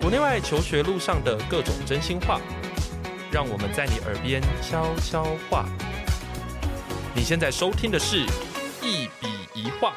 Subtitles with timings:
[0.00, 2.40] 国内外求学路上的各种真心话，
[3.30, 5.68] 让我们在你耳边悄悄话。
[7.14, 8.18] 你现在收听的是
[8.82, 9.94] 一笔一画。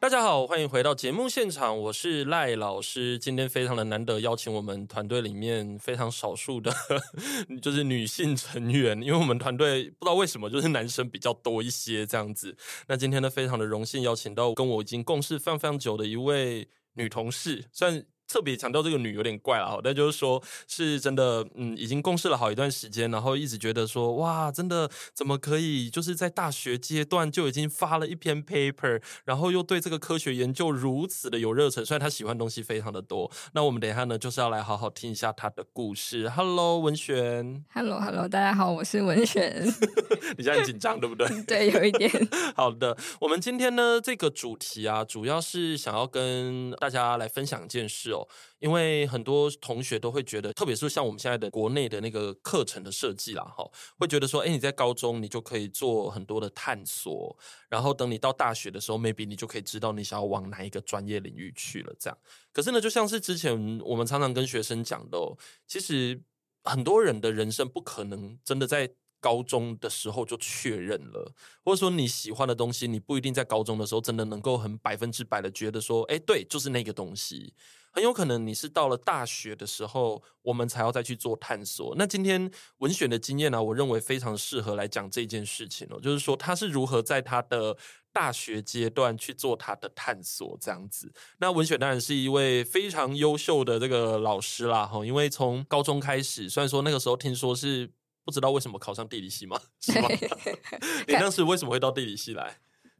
[0.00, 3.18] 大家好，欢迎回到节目现场，我是赖老师。
[3.18, 6.72] 今天非常的难得，邀请我们团队里面非常少数的，
[7.60, 12.56] 就是女性成员，因为我们团队不知道为什么就是男生比较多一些这样子。
[12.86, 16.68] 那今天呢，非常的荣幸邀请到跟我已经共事非常非常久的一位
[16.98, 18.04] 女同事，算。
[18.28, 33.30] 特别强调这个女有点怪了哈，但就是说是真的，嗯，已经共事了好一段时间，然后一直觉得说，哇，真的怎么可以，就是在大学阶段就已经发了一篇 paper，然后又对这个科学研究如此的有热忱，虽然她喜欢东西非常的多。
[33.54, 36.28] 那我们等一下呢，就是要来好好听一下她的故事。
[36.28, 37.64] Hello，文璇。
[37.72, 39.66] Hello，Hello，大家好，我是文璇。
[40.36, 41.26] 你现在很紧张对不对？
[41.48, 42.10] 对，有一点。
[42.54, 48.17] 好的，我们今天呢，这个主题啊，主要是想要跟大家来分享一件事哦。
[48.58, 57.36] 因为很多同学都会觉得，特别是像我们现在的国内的那个课程的设计啦，哈，会觉得说，哎，你在高中你就可以做很多的探索，
[57.68, 61.94] 然后等你到大学的时候，maybe 你就可以知道你想要往哪一个专业领域去了。
[61.98, 62.18] 这样，
[62.52, 65.18] 可是呢，就像是之前我们常常跟学生讲的，
[65.66, 66.22] 其实
[66.64, 68.94] 很多人的人生不可能真的在。
[69.20, 77.52] 高中的时候就确认了，或者说你喜欢的东西，你不一定在高中的时候真的能够很百分之百的觉得说，哎，对，就是那个东西。
[77.92, 81.94] 很有可能你是到了大学的时候，我们才要再去做探索。
[81.96, 87.76] 那今天文选的经验呢，我认为非常适合来讲这件事情哦，就是说他是如何在他的
[88.12, 91.12] 大学阶段去做他的探索这样子。
[91.38, 97.90] 那文选当然是一位非常优秀的这个老师啦，哈，因为从高中开始，虽然说那个时候听说是。
[98.24, 99.58] 不知道为什么考上地理系嘛？
[99.80, 100.08] 是吗？
[101.08, 102.58] 你当时为什么会到地理系来？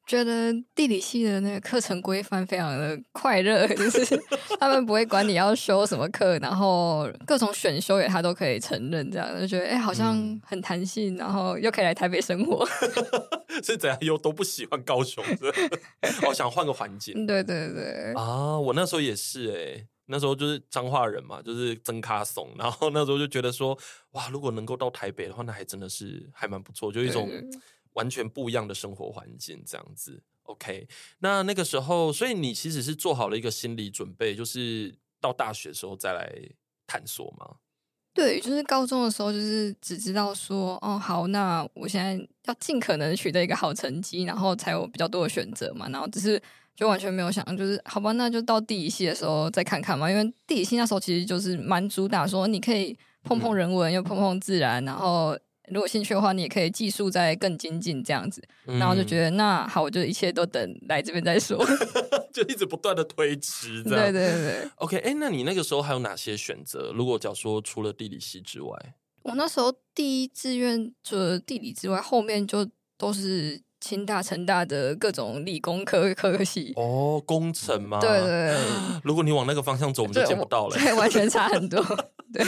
[0.08, 4.18] 觉得地理系的那个课程规范非常的快乐，就是
[4.58, 12.66] 他们不会管你要修什么课，然后各种选修也他都可以承认，这样就觉得哎、欸，好像很弹性，然后又可以来台北生活。
[13.62, 13.98] 是怎样？
[14.00, 15.22] 又都不喜欢高雄，
[16.22, 17.26] 我、 哦、想换个环境。
[17.26, 19.86] 对对对啊，我那时候也是哎、欸。
[20.10, 23.78] 那时候就是彰化人嘛，就是增咖怂，然后那时候就觉得说，
[24.12, 27.28] 哇，如果能够到台北的话，那还真的是还蛮不错，就一种
[27.98, 30.22] 完全不一样的生活环境这样子。
[30.44, 30.88] OK，
[31.18, 36.32] 那那个时候，所以你其实是做好了一个心理准备，就是到大学的时候再来
[36.86, 37.56] 探索吗？
[38.14, 42.16] 对，就是高中的时候，就是只知道说，哦，好，那我现在
[42.46, 46.40] 要尽可能取得一个好成绩，然后才有比较多的选择嘛，然后只是。
[46.78, 50.08] 就完全没有想，就是好吧，那就到地理系的时候再看看嘛。
[50.08, 55.36] 因为地理系那时候其实就是蛮主打说，你可以碰碰人文，又碰碰自然，然后
[55.70, 58.42] 如果兴趣的话，你也可以技术再更精进这样子。
[58.64, 61.58] 然后就觉得那好，我就一切都等来这边再说，
[62.32, 63.82] 就一直不断的推迟。
[63.82, 66.92] 对对对，OK，哎，那你那个时候还有哪些选择？
[66.94, 73.62] 如果假如说除了地理系之外，我那时候第一志愿除了地理之外，后面就都是。
[73.80, 78.00] 清大、成大的各种理工科科系哦，工程吗？
[78.00, 78.56] 对对对，
[79.04, 81.80] 如果你往那个方向走，我们就见不到了，对，完全差很多。
[82.34, 82.44] 对，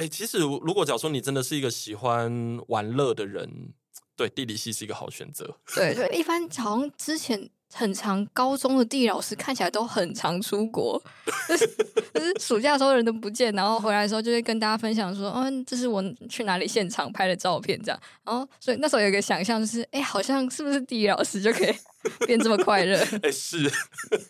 [0.00, 3.74] 哎、欸，其实如果假如说你真的是一个喜欢玩乐的人，
[4.16, 5.58] 对，地理系是一个好选择。
[5.74, 7.50] 对对， 一般好像之前。
[7.72, 11.00] 很长，高中的地理老师看起来都很常出国，
[11.48, 11.66] 就是
[12.14, 18.00] 就是暑假的时候人都不见，然后回来的时候就会跟大家分享说，嗯，这是我去哪里现场拍的照片，这样。
[18.24, 21.72] 然后所以那时候有一个想象，就是，哎，好像是不是地理老师就可以
[22.26, 22.98] 变这么快乐？
[23.22, 23.58] 哎，是，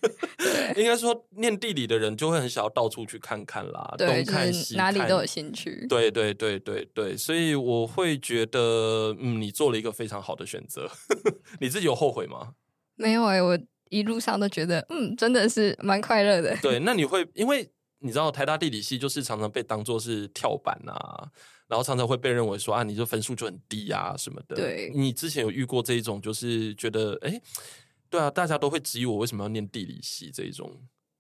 [0.77, 5.87] 应该说念地理的人就会很想要到处去看看啦，对，东看西看，就是哪里都有兴趣。
[5.89, 10.91] 对对对对对，所以我会觉得，嗯，你做了一个非常好的选择。
[11.61, 12.55] 你自己有后悔吗？
[13.01, 16.55] 没有哎、欸，我一路上都觉得，嗯，真的是蛮快乐的。
[16.61, 17.69] 对，那你会因为
[18.01, 21.29] 你知道台大地理系就是常常被当做是跳板啊，
[21.67, 24.55] 然后常常会被认为说啊，你这分数就很低啊什么的。
[24.55, 27.41] 对，你之前有遇过这一种，就是觉得，哎，
[28.11, 30.71] 对啊，大家都会质疑我为什么要念地理系这一种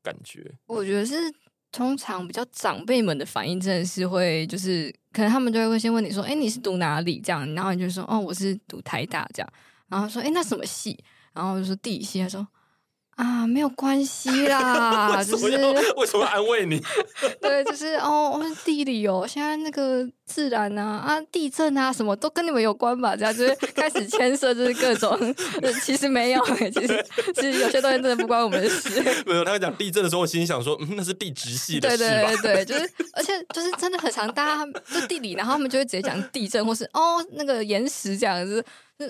[0.02, 0.54] 感觉。
[0.66, 1.14] 我觉得是
[1.72, 7.20] 通常比较长辈们的反应，真的是会就是可能他们就会先问你说，哎，你是读哪里？
[7.20, 9.52] 这样，然后你就说，哦，我是读台大这样，
[9.88, 11.02] 然后说，哎，那什么系？
[11.34, 12.46] 然后就说地理系，他说
[13.16, 15.44] 啊，没有关系啦， 就是
[15.96, 16.80] 为什么安慰你？
[17.38, 23.14] 对，就是哦，我是地理哦，现在那个自然啊啊，地震啊，什么都跟你们有关吧？
[23.14, 25.34] 这样就是开始牵涉，就是各种，
[25.84, 29.02] 其实没有，其实其实有些东西真的不关我们的事。
[29.26, 32.26] 没有，他讲地震的时候，我心里想说，嗯，那是地质系的事吧？
[32.26, 38.56] 对对对对，就是而且就是真的很常，大家就地理，然后他们就会直接讲地震，或是哦那个岩石这样子。
[38.56, 38.64] 是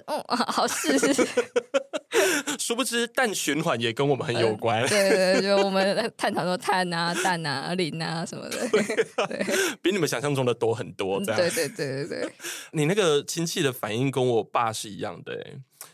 [0.07, 1.27] 哦，好是是是。
[2.59, 4.83] 殊不知氮循环也跟我们很有关。
[4.83, 11.25] 呃、对对对，就我们 探讨说碳啊、氮啊、磷啊什么的，对，比你们想象中的多很多。
[11.25, 12.33] 这样，对对对对对。
[12.73, 15.33] 你那个亲戚的反应跟我爸是一样的，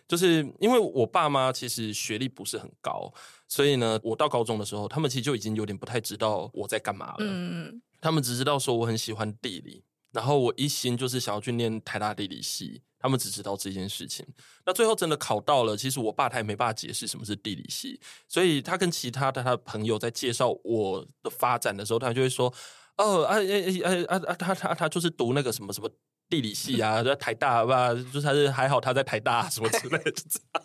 [0.09, 3.13] 就是因为我爸妈其实学历不是很高，
[3.47, 7.17] 所以呢，我到高中的时候，他们其实就已经有点不太知道我在干嘛了。
[7.19, 9.85] 嗯，他们只知道说我很喜欢地理。
[10.13, 14.27] 然后我一心就是想要去念台大地理系，他们只知道这件事情。
[14.65, 22.53] 那最后真的考到了，其实我爸他也没办法解释什么是地理系，所以他跟其他的他的朋友在介绍我的发展的时候，他就会说
[22.99, 25.91] ：“哦，啊，哎哎啊啊，他他他就是读那个什么什么
[26.29, 30.13] 地理系啊，在台大吧，就是他是还好他在台大什么之类的，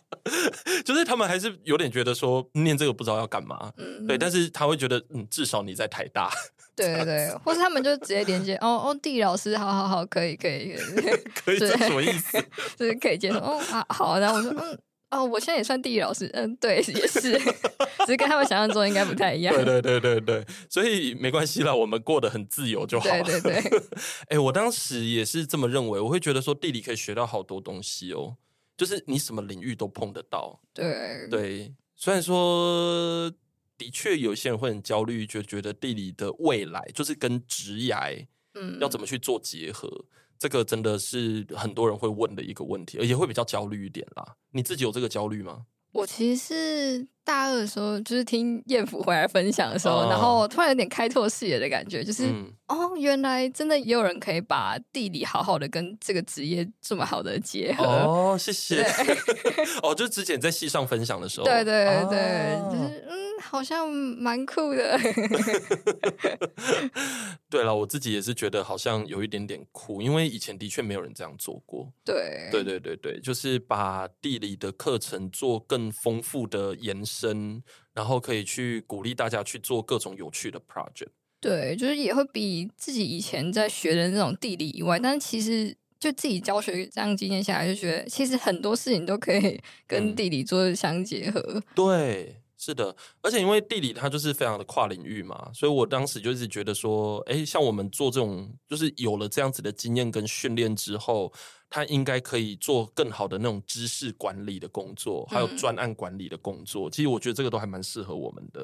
[0.83, 3.71] 就是他们还是有点觉得说念这个不知道要干嘛，
[4.07, 6.31] 对，但是他会觉得嗯，至少你在台大。”
[6.81, 12.37] 对对对，或是他们就直接连接哦哦，地理老师，好好好，可以可以可以，可以 这什么意思？
[12.77, 14.79] 就是可以接受哦啊好，然后我说嗯
[15.11, 19.53] 哦，我现在也算地理老师，嗯对， 也是，只是跟他们想象中应该不太一样。
[19.53, 23.09] 对对对对对，所以没关系啦，我们过得很自由就好。
[23.09, 23.81] 对对对，
[24.29, 28.37] 哎，我当时也是这么认为，我会觉得说地理可以学到好多东西哦，
[28.77, 30.61] 就是你什么领域都碰得到。
[30.73, 33.29] 对对，虽然说。
[33.81, 38.23] 的确，有些人会很焦虑，就觉得地理的未来就是跟职涯，
[38.53, 40.05] 嗯，要怎么去做结合，嗯、
[40.37, 44.35] 这个真的是很多人会问的一个问题，而且会比较焦虑一点啦。
[44.51, 45.65] 你自己有这个焦虑吗？
[45.93, 57.83] 我其实是大二的时候，就是听燕府回来分享的时候，哦、然后突然有点开拓视野的感觉，就是、嗯、哦，原来真的也有人可以把地理好好的跟这个职业这么好的结合。
[57.83, 58.85] 哦，谢谢。
[59.83, 63.20] 哦，就是之前在戏上分享的时候，对对对，就是嗯。
[63.51, 64.97] 好像蛮酷的。
[67.49, 71.91] 对了，我自己也是觉得好像有一点点酷，因为以前的确没有人这样做过。
[72.05, 77.61] 对，对对对对，就是把地理的课程做更丰富的延伸，
[77.93, 81.09] 然后可以去鼓励大家去做各种有趣的 project。
[81.41, 91.41] 对，就是也会比自己以前在学的那种地理以外，但是其实就自己教学这样经验下来，就觉得其实很多事情都可以跟地理做相结合。
[91.41, 92.40] 嗯，对。
[92.63, 101.33] 是的，而且因为地理它就是非常的跨领域嘛，所以我当时就是觉得说，哎，像我们做这种，就是有了这样子的经验跟训练之后，
[101.71, 106.87] 他应该可以做更好的那种知识管理的工作，还有专案管理的工作。
[106.87, 108.63] 嗯、其实我觉得这个都还蛮适合我们的，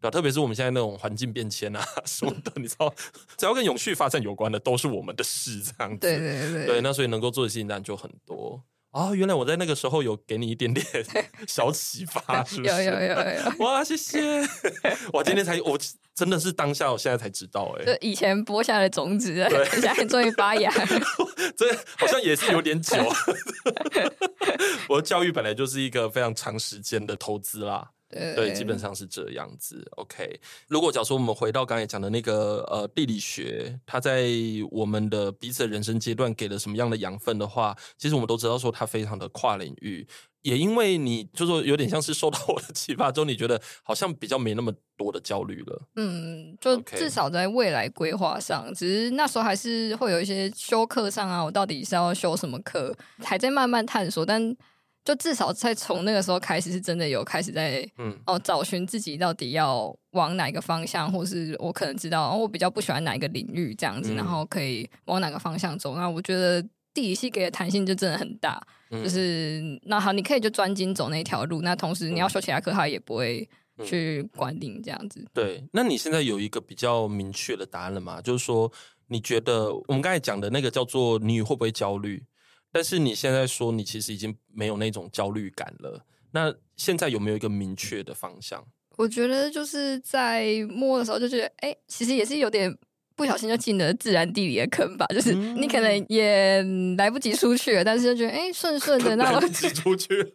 [0.00, 0.10] 对吧？
[0.12, 2.94] 特别是我们现在那种环境变迁啊 什么的，你知道，
[3.36, 5.98] 只要跟永续发展有关的，都是我们的事，这样子。
[5.98, 8.62] 对对对，对，那所以能够做的事情当然就很多。
[8.94, 10.86] 哦，原来我在那个时候有给你一点点
[11.48, 12.84] 小启发，是不是？
[12.84, 13.52] 有有有有。
[13.58, 14.40] 哇，谢谢！
[15.12, 15.76] 我今天才，我
[16.14, 20.72] 真的是当下，我现在才知道，哎，就以前播下的种子，对，现在终于发芽。
[21.58, 22.96] 这好像也是有点久。
[24.88, 27.90] 我的教育本来就是一个非常长时间的投资啦。
[28.10, 29.84] 对，基本上是这样子。
[29.96, 34.28] OK，如果假如说我们回到刚才讲的那个呃地理学，它在
[34.70, 40.06] 我们的彼此的人生阶段给了什么样的养分的话，其实我们都知道说它非常的跨领域。
[40.42, 45.82] 也因为你就说有点像是受到我的启发之后，你觉得好像比较没那么多的焦虑了。
[45.96, 54.56] 嗯，就至少在未来规划上.只是那时候还是会有一些修课上啊，我到底是要修什么课，还在慢慢探索，但。
[55.04, 65.94] 就至少在从那个时候开始，是真的有开始在嗯哦找寻自己到底要往哪个方向，或是我可能知道哦我比较不喜欢哪一个领域这样子，嗯、然后可以往哪个方向走。
[65.94, 66.62] 那我觉得
[66.94, 68.58] 地理系给的弹性就真的很大，
[68.90, 73.46] 嗯、就是那好，你可以就专精走那条路，那同时你要修其他课，他也不会
[73.84, 75.22] 去管你这样子。
[75.34, 78.22] 对，那你现在有一个比较明确的答案了吗？
[78.22, 78.72] 就是说，
[79.08, 82.22] 你觉得我们刚才讲的那个叫做你会不会焦虑？
[82.74, 88.66] 但是你现在说你其实已经没有那种焦虑感了，那现在有没有一个明确的方向？
[88.96, 92.76] 我觉得就是在摸的时候就觉得，哎、欸，其实也是有点
[93.14, 95.06] 不小心就进了自然地理的坑吧。
[95.06, 96.60] 就是你可能也
[96.98, 100.32] 来不及出去了，但是就觉得，哎、欸，顺顺的 那我，来不及出去了。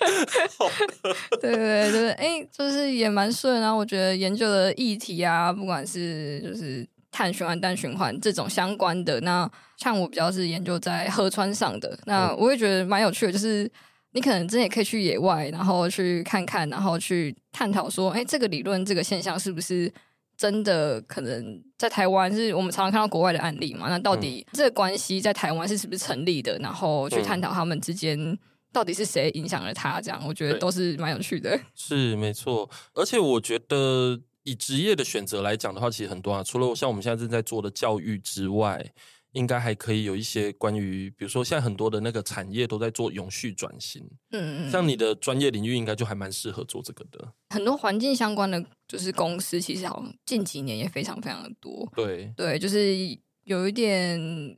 [1.40, 3.60] 对对对，就是哎、欸，就是也蛮顺。
[3.60, 6.84] 然后我觉得研究的议题啊，不管是就是。
[7.14, 13.70] 碳循环、氮循环这种相关的，那像我比较是研究在河川上的，那我也觉得蛮有趣的，就是
[14.10, 19.88] 你可能真的也可以去野外，然后去看看，然后去探讨说，哎，这个理论、这个现象是不是
[20.36, 21.00] 真的？
[21.02, 23.86] 可能在台湾是我们常常看到国外的案例嘛？
[23.88, 26.58] 那到底这个关系在台湾是是不是成立的？
[26.58, 28.36] 然后去探讨他们之间
[28.72, 30.00] 到底是谁影响了他？
[30.00, 31.56] 这样我觉得都是蛮有趣的。
[31.76, 34.20] 是没错，而且我觉得。
[34.44, 36.42] 以职业的选择来讲的话，其实很多啊。
[36.42, 38.92] 除了像我们现在正在做的教育之外，
[39.32, 47.32] 应该还可以有一些关于，比如说现在很多的那个产业都在做永续转型，嗯嗯，像你的专业领域应该就还蛮适合做这个的。
[47.50, 51.90] 很多环境相关的就是公司，其实好像近几年也非常非常的多。
[51.96, 52.96] 对对，就是
[53.44, 54.56] 有一点。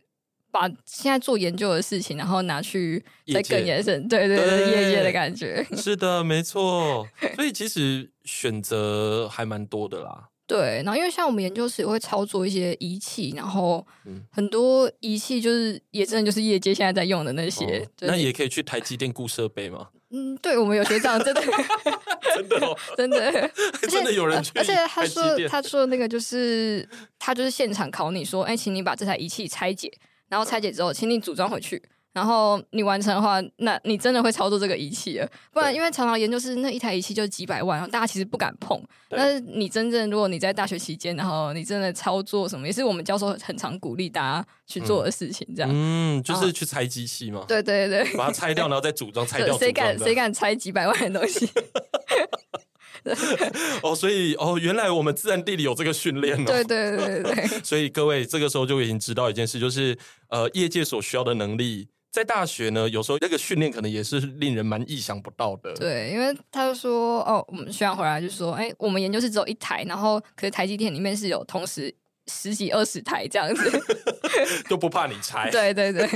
[0.59, 7.07] 把现在做研究的事情，然后拿去再更延伸，对对对，业界的感觉 是的，没错。
[7.37, 10.29] 所以其实选择还蛮多的啦。
[10.47, 13.85] 对，然后因为像我们研究室也会操作一些仪器，然后
[14.31, 17.81] 很多仪器就是也真的就是业界现在在用的那些。
[17.81, 19.89] 哦、那也可以去台积电雇设备吗？
[20.11, 21.43] 嗯，对，我们有学长真的
[22.37, 23.51] 真的哦，真的
[23.91, 24.53] 真的有人去。
[24.55, 29.93] 而且他说他说的那个就是他就是现场考你说，哎，请你把这台仪器拆解。
[30.29, 31.83] 然后拆解之后，请你组装回去。
[32.13, 35.29] 然后你完成的话，那你真的会操作这个仪器了。
[35.53, 38.83] 不然，因为常常研究室那一台仪器就几百万，然后大家其实不敢碰。
[39.11, 45.47] 但是你真正如果你在大学期间，然后你真的操作什么，也是我们教授很常鼓励大家去做的事情。
[45.55, 47.45] 这样，嗯，就是去拆机器嘛。
[47.47, 49.55] 对对对，把它拆掉，然后再组装， 拆掉。
[49.59, 51.47] 谁敢谁敢拆几百万的东西？
[53.83, 56.45] 哦，所以哦，原来我们自然地理有这个训练哦。
[56.47, 57.47] 对对对对对。
[57.65, 59.97] 所以各位这个时候就已经知道一件事，就是
[60.29, 65.73] 呃，业界所需要的能力，在大学呢，有时候那个训练可能也是令人蛮意想不到的。
[65.75, 71.95] 对，因为他就说哦，我们学长回来就说，哎，我们研究室只有一台，然后可是台积电里面是有同时
[72.27, 73.83] 十几二十台这样子，
[74.69, 75.51] 都不怕你拆。
[75.51, 76.09] 对对对。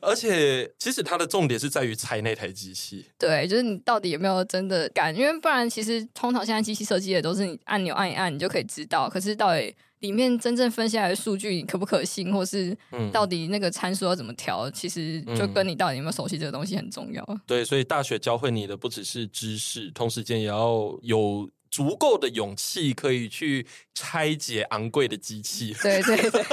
[0.00, 3.06] 而且，其实它的重点是在于拆那台机器。
[3.18, 5.14] 对，就是你到底有没有真的敢？
[5.14, 9.08] 因为不然，其实通常现在机器设计的都是你按钮按一按，你就可以知道。
[9.08, 12.76] 可是到底里面真正分析来的数据可不可信，或是
[13.12, 17.24] 到底那个参数要怎么调，其实就跟你到底有没有熟悉这个东西很重要。
[17.28, 25.74] 嗯、对，所以大学教会你的不只是知识，同时间也要有足够的勇气，可以去拆解昂贵的机器。
[25.82, 26.44] 对对对。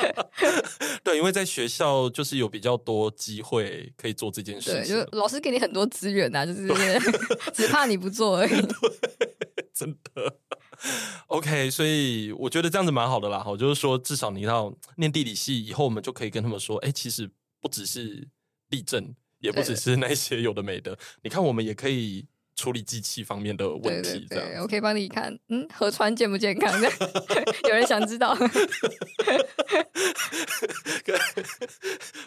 [1.04, 6.66] 对，因为在学校就是有比较多机会可以做这件事情，对，就老师给你很多资源呐，就是
[7.52, 8.50] 只怕你不做而已。
[9.74, 10.36] 真的
[11.28, 13.44] ，OK，所以我觉得这样子蛮好的啦。
[13.46, 17.30] 我就是说，至少你要念地理系以后，我们就可以跟他们说，哎，其实
[17.60, 18.28] 不只是
[18.68, 20.98] 地震，也不只是那些有的没的。
[21.22, 22.26] 你看，我们也可以。
[22.60, 26.70] 处理机器方面的问题，这样对，我可以帮你看，嗯，河川健不健康？
[27.64, 28.36] 有人想知道？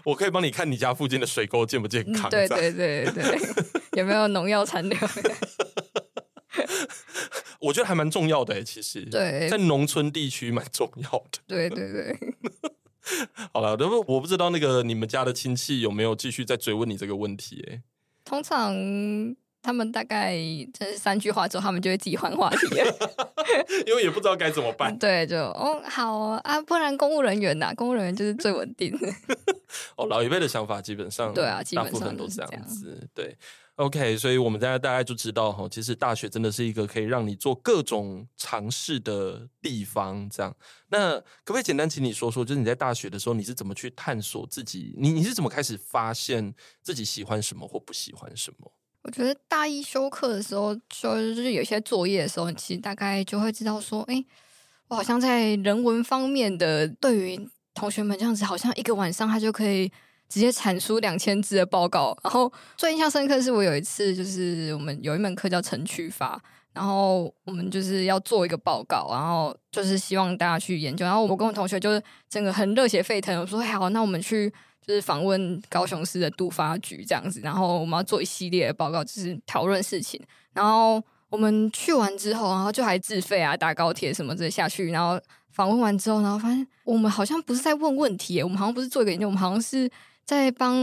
[0.03, 2.27] 我可以帮你看你家附近的水沟健不健康？
[2.31, 3.39] 对对对对，
[4.01, 4.97] 有没有农药残留？
[7.59, 11.39] 我觉得还蛮重要的，其实，对，在农村地区蛮重要的。
[11.45, 12.17] 对对对，
[13.51, 17.63] 好了，那我不知道那个你们家的亲戚有没有继续在追问你这个问题？
[17.69, 17.83] 哎，
[18.25, 18.73] 通常。
[19.63, 20.36] 他们大概
[20.74, 22.98] 这三句话之后，他们就会自己换话题了，
[23.88, 24.96] 因为也不知道该怎么办。
[25.00, 29.08] 对，就哦好啊，不然公务人员呐，公务人员就是最稳定的。
[29.96, 33.10] 哦，老一辈的想法基本上对啊，基本上都是这样子。
[33.15, 33.36] 对
[33.77, 40.29] ，OK，所以我们大家大概就知道哈，其实大学真的是一个可以让你做各种尝试的地方。
[40.29, 40.53] 这样，
[40.89, 44.93] 那可不可以简单请你说说，就是你在大学的时候，你是怎么去探索自己？
[44.98, 48.72] 你你是怎么开始发现自己喜欢什么或不喜欢什么？
[49.03, 54.24] 我觉得大一修课的时候，就就是有些作业的时候，其实大概就会知道说，哎，
[54.88, 59.91] 我好像在人文方面的，对于同学们这样子，好像一个晚上他就可以
[60.29, 62.17] 直接产出两千字的报告。
[62.24, 66.41] 然后最印象深刻是，我有一次就是我们有一门课叫程区法，
[66.72, 71.05] 然后我们就是要做一个报告，然后就是希望大家去研究。
[71.05, 74.53] 然后我跟我同学就是整个很热血沸腾，我说，好，那我们去。
[74.85, 80.21] 就是访问高雄市的都发局这样子，然后我们要做一系列的报告，就是讨论事情。
[80.53, 84.91] 然后我们去完之后，然后就还自费啊，搭高铁什么的下去。
[84.91, 85.19] 然后
[85.51, 89.89] 访问完之后，然后发现我们好像不是在问问题，我们好像不是做一个研究，我们好像是
[90.25, 90.75] 在帮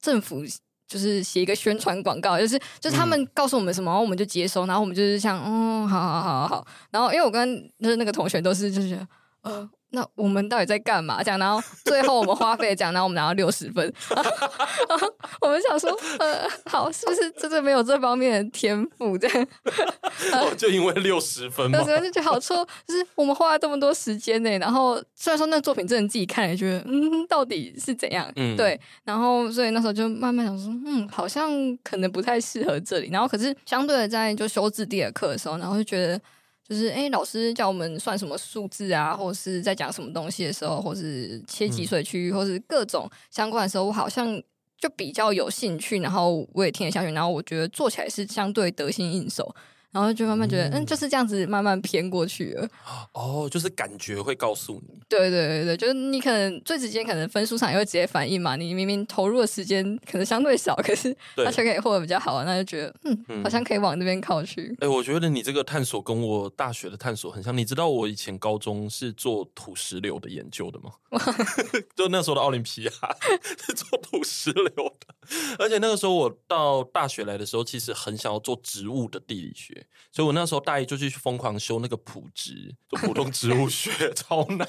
[0.00, 0.42] 政府
[0.86, 6.66] 就是写一个宣传广告，就是就是他们告诉我们什么，然后我们就接收，然后我们就是像嗯，好好好好好。
[6.90, 9.06] 然后因为我跟就是那个同学都是就是
[9.42, 9.68] 呃。
[9.90, 11.22] 那我们到底在干嘛？
[11.22, 13.92] 这样，然后最后我们花费这样，然后我们拿到六十分。
[15.40, 19.16] 我们想说，呃，好，是不是真的没有这方面的天赋？
[19.16, 19.46] 这样，
[20.34, 21.78] 哦，就因为六十分吗？
[21.78, 24.58] 六十分就觉得好错，就是我们花了这么多时间呢。
[24.58, 28.30] 然后虽然说那个作品真的自己看了，觉得嗯，到底是怎样？
[28.36, 28.78] 嗯，对。
[29.04, 33.08] 然后所以那时候就慢慢想说，嗯，好像可能不太适合这里。
[33.10, 36.20] 然后可是相对的，在就修字地的课的时候，然后就觉得。
[36.68, 44.40] 就是哎，老师叫我们算什么数字啊，或者是在讲什么东西的时候，或是切几水区域，或是各种相关的时候，我好像
[44.76, 49.54] 就比较有兴趣，然后我也听得下去，然后我觉得做起来是相对得心应手。
[49.98, 52.68] 然然后就慢慢觉得，嗯，嗯，就是这样子慢慢偏过去了。
[53.12, 55.00] 哦，就是感觉会告诉你。
[55.08, 58.54] 对对对对，就是你可能最直接，可能分数上也会直接反应嘛。
[58.54, 64.68] 你明明投入的时间可能相对少，可是他却可以获得比较好，那就觉得，嗯，嗯，好像可以往那边靠去。
[64.74, 67.56] 哎、欸，我觉得你这个探索跟我大学的探索很像。
[67.56, 70.92] 你知道我以前高中是做土石流的研究的吗？
[71.96, 72.92] 就那时候的奥林匹亚
[73.66, 75.14] 是做土石流的，
[75.58, 84.68] 而且那个时候我到大学来的时候，其实很想要做植物的地理学，所以我那时候大一就去疯狂修那个普植，就普通植物学 超难，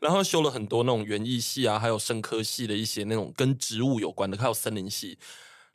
[0.00, 5.18] 然后修了很多那种园艺系啊，还有生科系的一些那种跟植物有关的，还有森林系。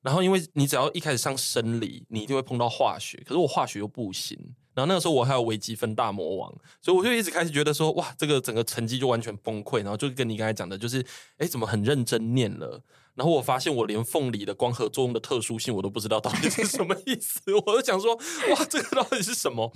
[0.01, 4.37] 然后因为你只要一开始上生理，你一定会碰到化学，可是我化学又不行。
[4.73, 6.49] 然后那个时候我还有微积分大魔王，
[6.81, 9.79] 所以我就一直开始觉得说，哇，这个整个成绩就完全崩溃。
[9.79, 11.05] 然后就跟你刚才讲的，就是，
[11.37, 12.81] 哎，怎么很认真念了？
[13.19, 17.41] 然后我发现我连凤梨的光合作用的特殊性我都不知道到底是什么意思。
[17.67, 19.69] 我就想说，哇，这个到底是什么？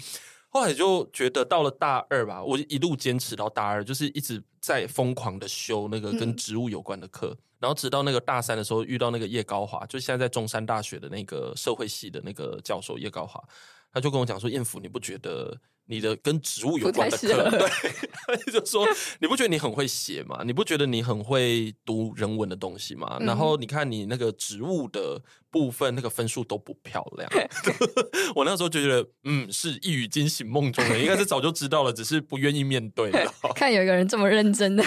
[0.47, 7.31] 后来就觉得到了大二吧，我一路坚持到大二，就是一直在疯狂的修那个跟植物有关的课。
[7.31, 13.43] 嗯、然后直到那个大三的时候遇到那个叶高华，就现在在中山大学的那个社会系的那个教授叶高华。
[13.91, 18.87] 他就跟我讲说：“燕福，你不觉得你的跟植物有关的课，对，就说
[19.19, 20.41] 你不觉得你很会写吗？
[20.45, 23.17] 你不觉得你很会读人文的东西吗？
[23.19, 25.21] 嗯、然后你看你那个植物的
[25.51, 27.29] 部分，那个分数都不漂亮。
[28.35, 33.11] 我那时候就觉得，嗯，是一语惊醒梦中人，应该是早就知道了，只是不愿意面对。
[33.53, 34.83] 看有一个人这么认真的。”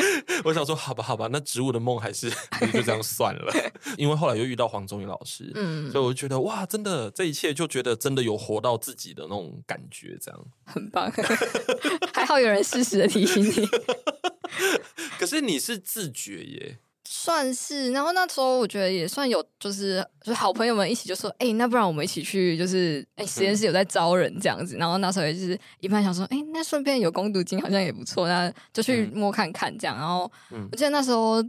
[0.44, 2.30] 我想说，好吧，好吧，那植物的梦还是
[2.72, 3.52] 就这样算了。
[3.98, 11.10] 因为后来又遇到黄宗英老师，嗯，所以我就觉得哇，真的这一切就觉得真的有活到自己的那种感觉，这样很棒。
[12.12, 13.68] 还好有人适时的提醒你。
[15.18, 16.78] 可是你是自觉耶。
[17.04, 24.76] 算是，然后那时候我觉得也算有，就是就是好朋友们一起就说，哎、欸，那不然我们一起去，就是哎，实验室有在招人这样子。
[24.76, 29.96] 然后那时候也就是一般想说，哎、欸，那顺便有攻读金好像也不错，那就去摸看看这样。
[29.96, 30.30] 然后
[30.70, 31.42] 我记得那时候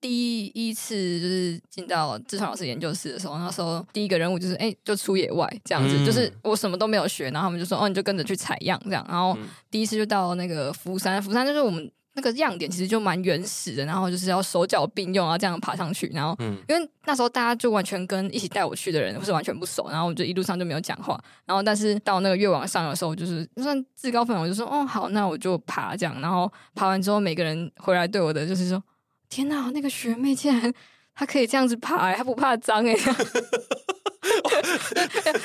[0.00, 9.04] 第一次就是进到志川老师研究室的时候，那时候第一个任务就是哎、欸，就出野外这样子，就是我什么都没有学，然后他们就说，哦，你就跟着去采样这样。
[9.08, 9.36] 然后
[9.70, 11.90] 第一次就到那个福山，福山就是我们。
[12.20, 16.06] 那个样点其实就蛮原始的，然后就是要手脚并用啊，这样爬上去。
[16.12, 16.36] 然后，
[16.68, 21.18] 因为那时候大家就完全跟一起带我去的人不是完全不熟，然后我就一路上就没有讲话。
[21.46, 28.82] 然后，但是到那个越往上的时候，就是就算自告奋勇，我就说：“哦，好，那我就爬这样。”然后爬完之后，每个人回来对我的就是说
[29.30, 30.70] ：“天哪，那个学妹竟然
[31.14, 33.14] 她可以这样子爬、欸，她不怕脏哎、欸！”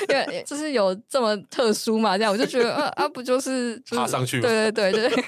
[0.08, 4.40] 因 为就是有这么特殊嘛，这样我就觉得，啊啊，不就是、就是、爬上去？
[4.40, 5.24] 对对对对。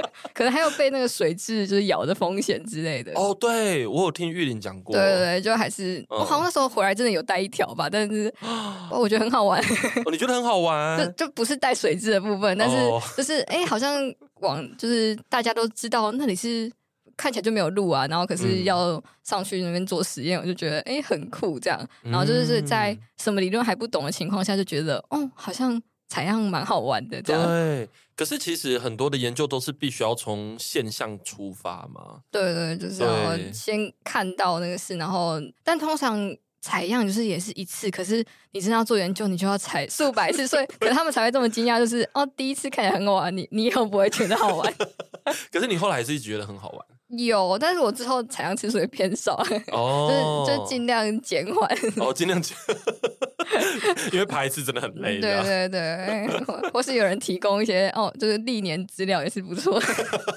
[0.32, 8.32] 可能还有被那个水蛭就是咬的风险之类的哦，对我有听玉林讲过，对对对，就还是、嗯、我好像那时候回来真的有带一条吧，但是
[8.90, 9.62] 我觉得很好玩。
[10.04, 10.98] 哦，你觉得很好玩？
[11.16, 12.76] 就就不是带水蛭的部分，但是
[13.16, 13.94] 就是哎、欸，好像
[14.40, 16.70] 往就是大家都知道那里是
[17.16, 25.80] 看起来就没有路啊，然后可是要上去那边做实验，我就觉得哎、欸、很酷这样，然后就是在什么理论还不懂的情况下，就觉得哦好像。
[26.12, 27.42] 采样蛮好玩的，这样。
[27.46, 32.20] 对，可是其实很多的研究都是必须要从现象出发嘛。
[32.30, 44.74] 对对，就是要先看到那个事，然后，但通常采样就是也是一次，可是你真的要做研究，你就要采数百次，所以可能他们才会这么惊讶，就是哦，第一次看起来很好玩，你你以后不会觉得好玩。
[45.50, 46.86] 可是你后来还是一直觉得很好玩。
[47.16, 49.34] 有，但是我之后采样次数也偏少，
[49.70, 51.68] 哦，就是就尽量减缓。
[51.96, 52.56] 哦，尽量减，
[54.12, 55.20] 因为排一次真的很累。
[55.20, 56.28] 对对对，
[56.72, 59.78] 或是有人提供一些哦，就是历年资料也是不错。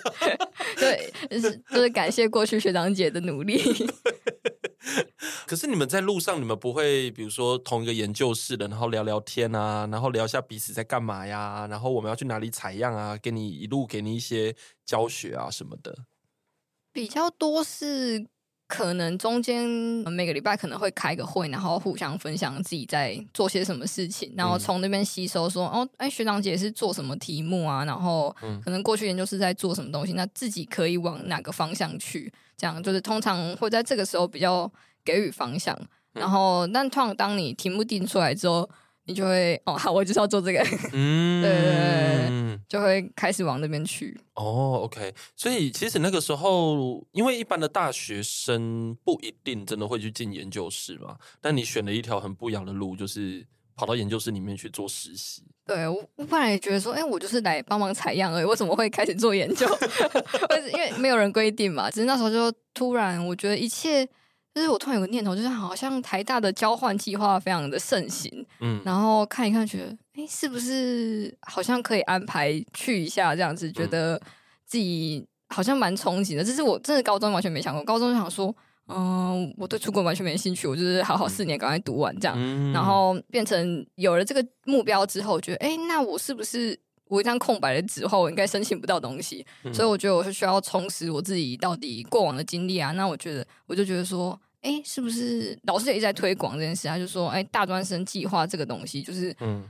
[0.76, 3.58] 对，就是就是感谢过去学长姐的努力。
[5.48, 14.54] 可是你们在路上，你们不会比如说同一个研究室的，然后聊聊天啊，然后聊一下彼此在干嘛呀，然后我们要去哪里采样啊，给你一路给你一些
[14.86, 15.96] 教学啊什么的。
[16.96, 18.26] 比较多是
[18.70, 19.68] 可能中间
[20.10, 27.84] 每个礼拜可能会开个会，然后互相分享自己在做些什么事情，然后从那边吸收说、嗯、哦，哎，学长姐是做什么题目啊？
[27.84, 32.32] 然后可能过去研究是在做什么东西，那自己可以往哪个方向去？
[32.56, 34.72] 这样就是通常会在这个时候比较
[35.04, 35.78] 给予方向。
[36.14, 38.70] 然后，但通常当你题目定出来之后。
[39.08, 40.60] 你就会哦，好，我就是要做这个，
[40.92, 44.20] 嗯，对，对，对，就会开始往那边去。
[44.34, 55.44] 哦，OK，所以其实那个时候，因为一般的大学生不一定真的会去进研究室嘛，但你选了一条很不一样的路，就是跑到研究室里面去做实习。
[55.68, 59.68] 对，我我本来也觉得说，哎，我就是来帮忙采样而已，为什么会开始做研究？
[60.74, 64.08] 因为没有人规定嘛，只是那时候就突然，我觉得一切。
[64.56, 73.70] 就是我突然有个念头，就是好像台大的交换计划非常的盛行，嗯，然后看一看，觉得哎、欸，是不是好像可以安排去一下这样子？
[73.70, 74.18] 觉得
[74.66, 76.44] 自己好像蛮憧憬的。
[76.44, 78.56] 这是我真的高中完全没想过，高中就想说，
[78.88, 86.80] 嗯，我对出国完全没兴趣，我就是好好四年赶快读完这样，嗯、然后变成有了这个目标之后，我觉得哎、欸，那我是不是？
[87.08, 92.94] 我一张空白的纸的话，我应该申请不到东西，嗯、所以我觉得我是需要充实我自己到底过往的经历啊。
[92.94, 96.88] 那我觉得，我就觉得说，哎、欸，是不是老师也一直在推广这件事？
[96.88, 99.64] 他就说，哎、欸，大专生计划这个东西，就是嗯，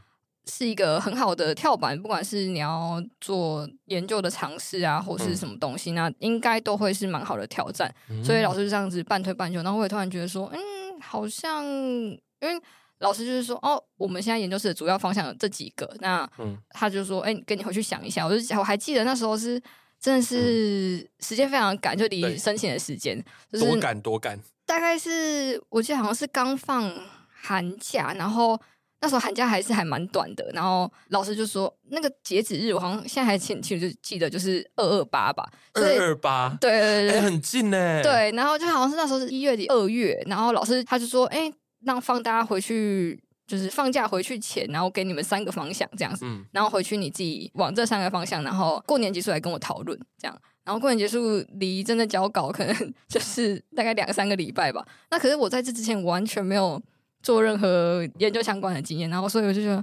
[0.48, 7.94] 是一个很好的跳板，不管是你要做研究的尝试啊，或是什么东西，嗯、那应该都会是蛮好的挑战。
[8.10, 10.60] 嗯、所以老师就这样子半推半就，然后我也突然觉得说，嗯，
[11.02, 12.62] 好像因为。
[13.00, 16.28] 老师就是说，哦，我们现在研究室的主要方向有这几个，那
[16.70, 18.26] 他就说，哎、欸，跟你回去想一下。
[18.26, 19.62] 我就我还记得那时候是
[20.00, 24.40] 真的是时间非常赶，就离申请的时间，就是多赶多赶。
[24.66, 26.92] 大概是我记得好像是刚放
[27.42, 28.60] 寒假，然后
[29.02, 38.02] 那时候寒假还是还蛮短的，然后老师就说那个截止日，我好像现在还清楚就记得就是二二八吧，二二八，对对对，欸、很近呢。
[38.04, 41.54] 对，然后就好像是那时候是一月底二月，然后老师他就说，哎、欸。
[41.82, 54.86] 让放大家回去，就是放假回去前，然后给你们三个方向这样子，嗯、然后回去你自己往这三个方向，然后过年结束来跟我讨论这样，然后过年结束离真的交稿可能就是大概两三个礼拜吧。
[55.12, 56.82] 那可是我在这之前完全没有
[57.24, 59.82] 做任何研究相关的经验，然后所以我就觉得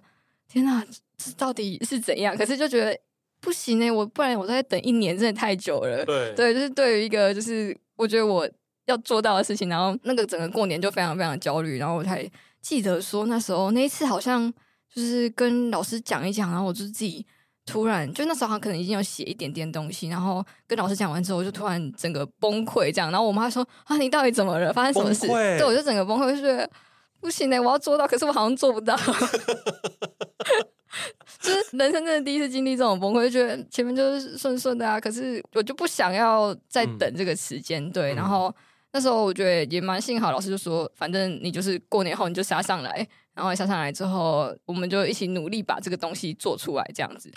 [0.48, 0.84] 天哪，
[1.16, 2.36] 这到底是怎样？
[2.36, 2.98] 可是就觉得
[3.40, 6.04] 不行呢、欸，我不然我再等一年真的太久了。
[6.04, 8.46] 对对，就是对于一个就是我觉得我。
[8.86, 12.28] 要做到的事情，然后那个整个过年就非常非常焦虑，然后我才
[12.60, 14.52] 记得说那时候那一次好像
[14.92, 17.24] 就是跟老师讲一讲，然后我就自己
[17.64, 24.72] 突然就那时候好像可能已经有写一点点东西，然后跟老师讲完之后，我就突然整个崩溃这样，然后我妈说啊，你到底怎么了？
[24.72, 25.26] 发生什么事？
[25.26, 26.68] 对，我就整个崩溃，就觉得
[27.20, 28.96] 不行嘞，我要做到，可是我好像做不到，
[31.40, 38.54] 就是人生真的第一次经历这种崩溃，就觉得前面就是顺顺的啊，可是我就不想要再等这个时间，嗯、对，然后。
[38.94, 47.32] 那时候我觉得也蛮幸好，老师就说，反正你就是过年后你就杀上来，然后下上来之后，我们就一起努力把这个东西做出来，这样子。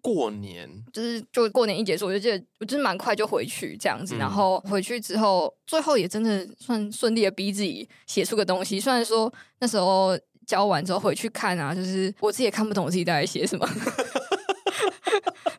[0.00, 8.78] 过年就是就过年一结束，我就记得我就是蛮快就回去这样子，然后回去之后，最后也真的算顺利的逼自己写出个东西。
[8.78, 13.68] 虽然说那时候交完之后回去看啊，就是我自己也看不懂我自己在写什么。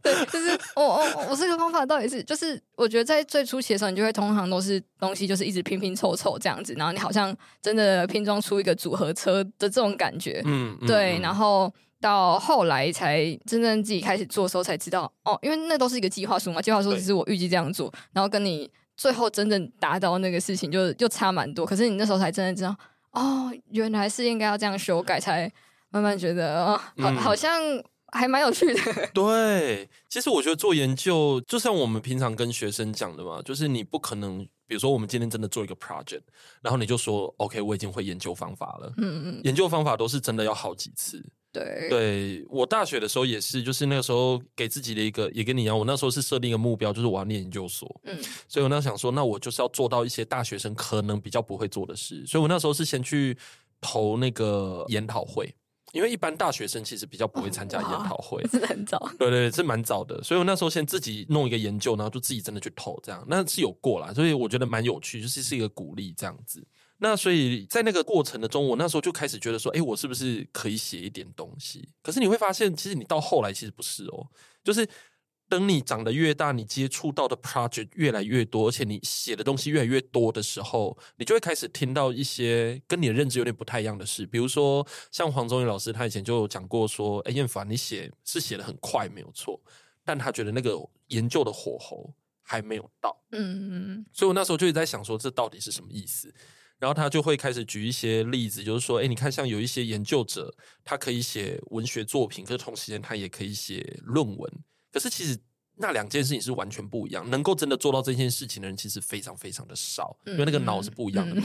[0.01, 22.75] 对，就是我我我这个方法到底是，就是我觉得在最初期的时候，你就会通常都是东西就是一直拼拼凑凑这样子，然后你好像真的拼装出一个组合车的这种感觉，嗯，对，然后到后来才真正自己开始做的时候才知道，哦，因为那都是一个计划书嘛，计划书只是我预计这样做，然后跟你最后真正达到那个事情就就差蛮多，可是你那时候才真的知道，
[23.11, 25.51] 哦，原来是应该要这样修改，才
[25.89, 27.61] 慢慢觉得，哦，好，好像。
[28.11, 28.79] 还蛮有趣的。
[29.13, 36.21] 对，其实我觉得做研究，就像我们平常跟学生讲的嘛，就是你不可能，比如说我们今天真的做一个 project，
[36.61, 38.93] 然后你就说 OK，我已经会研究方法了。
[38.97, 41.23] 嗯嗯，研究方法都是真的要好几次。
[41.53, 47.93] 对，对我大学的时候也是，就是那个时候给自己的一个，也跟你一样，我那时候是设定一个目标，就是我要念研究所。
[48.05, 53.37] 嗯，所以我那时候想说，那我就是要做到一些大学生可能比较不会做的事，所以我那时候是先去
[53.81, 55.53] 投那个研讨会。
[55.93, 60.21] 因为一般大学生其实比较不会参加研讨会， 是很早， 对对，是蛮早的。
[60.23, 64.13] 所以我那时候先自己弄一个研究，然后就自己真的去投，这样那是有过啦。
[64.13, 66.65] 所以我觉得蛮有趣，就是是一个鼓励这样子。
[66.97, 71.89] 那所以在那个过程的中，我那时候就开始觉得说，哎，我是不是可以写一点东西？
[72.01, 74.27] 可是你会发现，其实你到后来其实不是哦，
[74.63, 74.87] 就是。
[75.51, 84.25] 等你长得越大，你接触到的 project 越来越多，而且你写的东西越来越多的时候，你就会开始听到一些跟你的认知有点不太一样的事。
[84.25, 89.59] 比如说，像黄宗宇老师，他以前就有讲过说：“哎，燕凡，你写是写的很快，没有错，
[90.05, 94.05] 但他觉得那个研究的火候还没有到。”嗯嗯。
[94.13, 96.33] 所以我那时候就一直在想说，这到底是什么意思？
[96.79, 104.49] 然后他就会开始举一些例子，就是说：“哎，你看，像有一些研究者，他可以写文学作品，可是同时间他也可以写论文。”
[104.91, 105.37] 可是其实
[105.77, 111.41] 那两件事情是完全不一样，能够真的做到这件事情的人其实非常非常的少，因为那个脑是不一样的。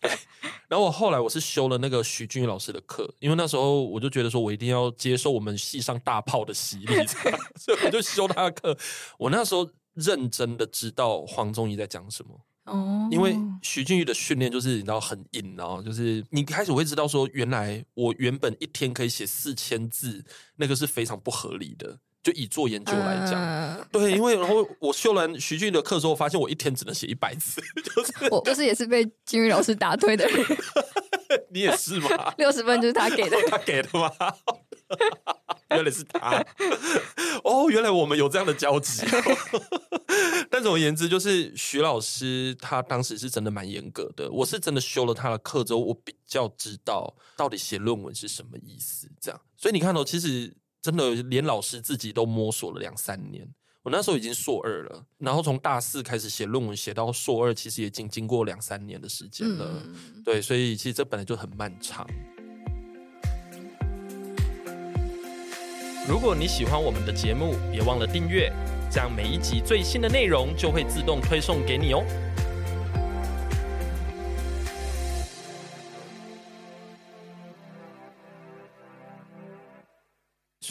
[0.68, 6.94] 然后我后来我是修了那个徐俊宇老师的课，因为那时候我就觉得说我一定要接受我们系上大炮的洗礼，
[7.60, 8.78] 所以我就修他的课。
[9.18, 20.24] 我那时候认真的知道黄宗义在讲什么哦，因为徐俊宇的训练就是你知道很硬，然后就是你开始会知道说，原来我原本一天可以写四千字，
[20.56, 21.98] 那个是非常不合理的。
[22.22, 30.46] 就以做研究来讲，嗯、对，因为然后我修完徐俊的课之后，发现我一天只能写一百字， 就是我就是也是被金玉老师打退的人，
[31.50, 32.32] 你也是吗？
[32.38, 34.08] 六十分就是他给的，他给的吗？
[35.70, 36.44] 原来是他
[37.42, 39.02] 哦，原来我们有这样的交集。
[40.48, 49.40] 但总而言之，就是徐老师他当时是真的蛮严格的，我是真的修了他的课之后，我比较知道到底写论文是什么意思，这样。
[49.56, 50.54] 所以你看到、哦，其实。
[50.82, 53.48] 真的连老师自己都摸索了两三年，
[53.84, 59.80] 我那时候已经硕二了，然后从大四开始写论文，写到硕二，其实已经经过两三年的时间了。
[59.86, 62.04] 嗯、对，所以其实这本来就很漫长。
[66.08, 68.52] 如果你喜欢我们的节目，别忘了订阅，
[68.90, 72.02] 这样每一集最新的内容就会自动推送给你哦。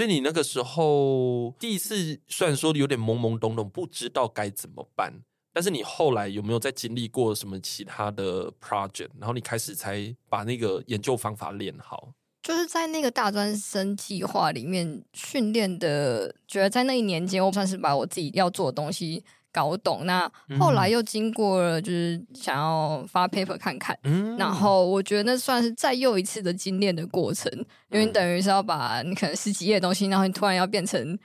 [0.01, 5.13] 所以你那个时候第一次，虽然说有点懵懵懂懂，不知道该怎么办，
[5.53, 12.15] 但是你后来有没有在经历过什么其他的 project，然后你开始才把那个研究方法练好？
[12.41, 19.23] 就是在那个大专生计划里面训练的，觉得在那一年间，我算是把我自己要做的东西。
[19.51, 27.51] 搞懂，那后来又经过了，就是想要发 paper 看看，嗯，然后我觉得那算是再又一次的精炼的过程，
[27.89, 31.17] 因为你等于是要把你可能十几页的东西，然后你突然要变成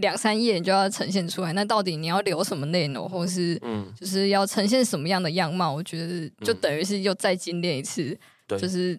[0.00, 5.72] 两三页，你就要呈现出来，那到底你要留什么内容，或是嗯，就是要呈现什么样的样貌？
[5.72, 8.16] 我觉得就等于是又再精炼一次，
[8.48, 8.98] 就是。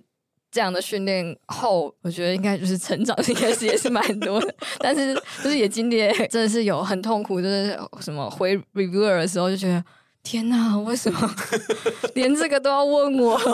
[0.55, 4.55] 这样的训练后，我觉得应该就是成长，应该是也是蛮多的。
[4.79, 5.13] 但是
[5.43, 5.97] 就是也经历，
[6.29, 9.83] 真的是有很痛苦，就是什么回 reviewer 的时候就觉得
[10.25, 11.35] 天哪，为什么
[12.15, 13.39] 连这个都要问我？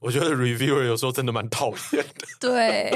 [0.00, 2.04] 我觉得 reviewer 有时候真的蛮讨厌的。
[2.40, 2.90] 对，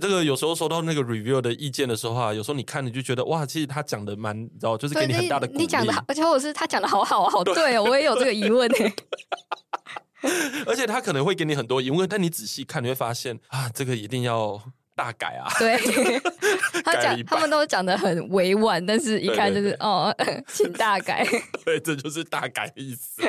[0.00, 5.58] 这个有时候收到那个 reviewer 的意见的时候啊，有时候你看你就觉得哇，其实他讲的蛮，你知道，就是给你很大的鼓励。
[5.60, 8.92] 你讲的，而且我是他讲的好好好对哦，我也有这个疑问哎。
[10.66, 14.60] 而且他可能会给你很多疑问，但你仔细看，你会发现啊，这个一定要
[15.00, 15.48] 大改啊。
[15.58, 15.78] 对，
[16.84, 20.14] 他讲他们都讲的很委婉，但是一看就是哦，
[20.52, 21.26] 请大改。
[21.64, 23.22] 对，这就是大改的意思。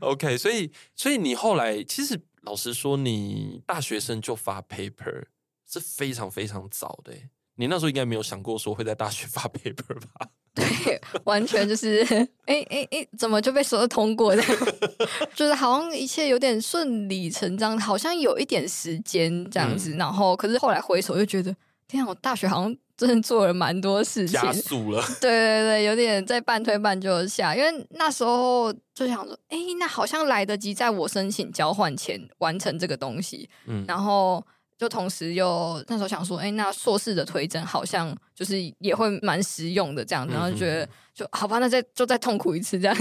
[0.00, 5.24] OK，所以所以你后来其实老实说，你大学生就发 paper
[5.68, 7.12] 是非常非常早的。
[7.56, 10.28] 你那时候应该没有想过说会在大学发 paper 吧？
[10.54, 12.02] 对，完全就是，
[12.46, 14.42] 哎哎哎，怎么就被说通过的？
[15.34, 19.94] 就是好像一切有点顺理成章，好像有一点时间这样子。
[19.94, 21.54] 嗯、然后，可是后来回首就觉得，
[21.86, 25.00] 天啊，我大学好像真的做了蛮多事情，加速了。
[25.20, 33.48] 对对对，有点在半推半就下，因为那时候就想说，哎，那好像来得及在我申请交换前完成这个东西。
[33.66, 34.44] 嗯，然后。
[34.80, 42.96] 就同时又那时候想说，哎、欸，那硕士的推甄好像就是也会蛮实用的这样，然后就觉得就好吧，那再就再痛苦一次这样。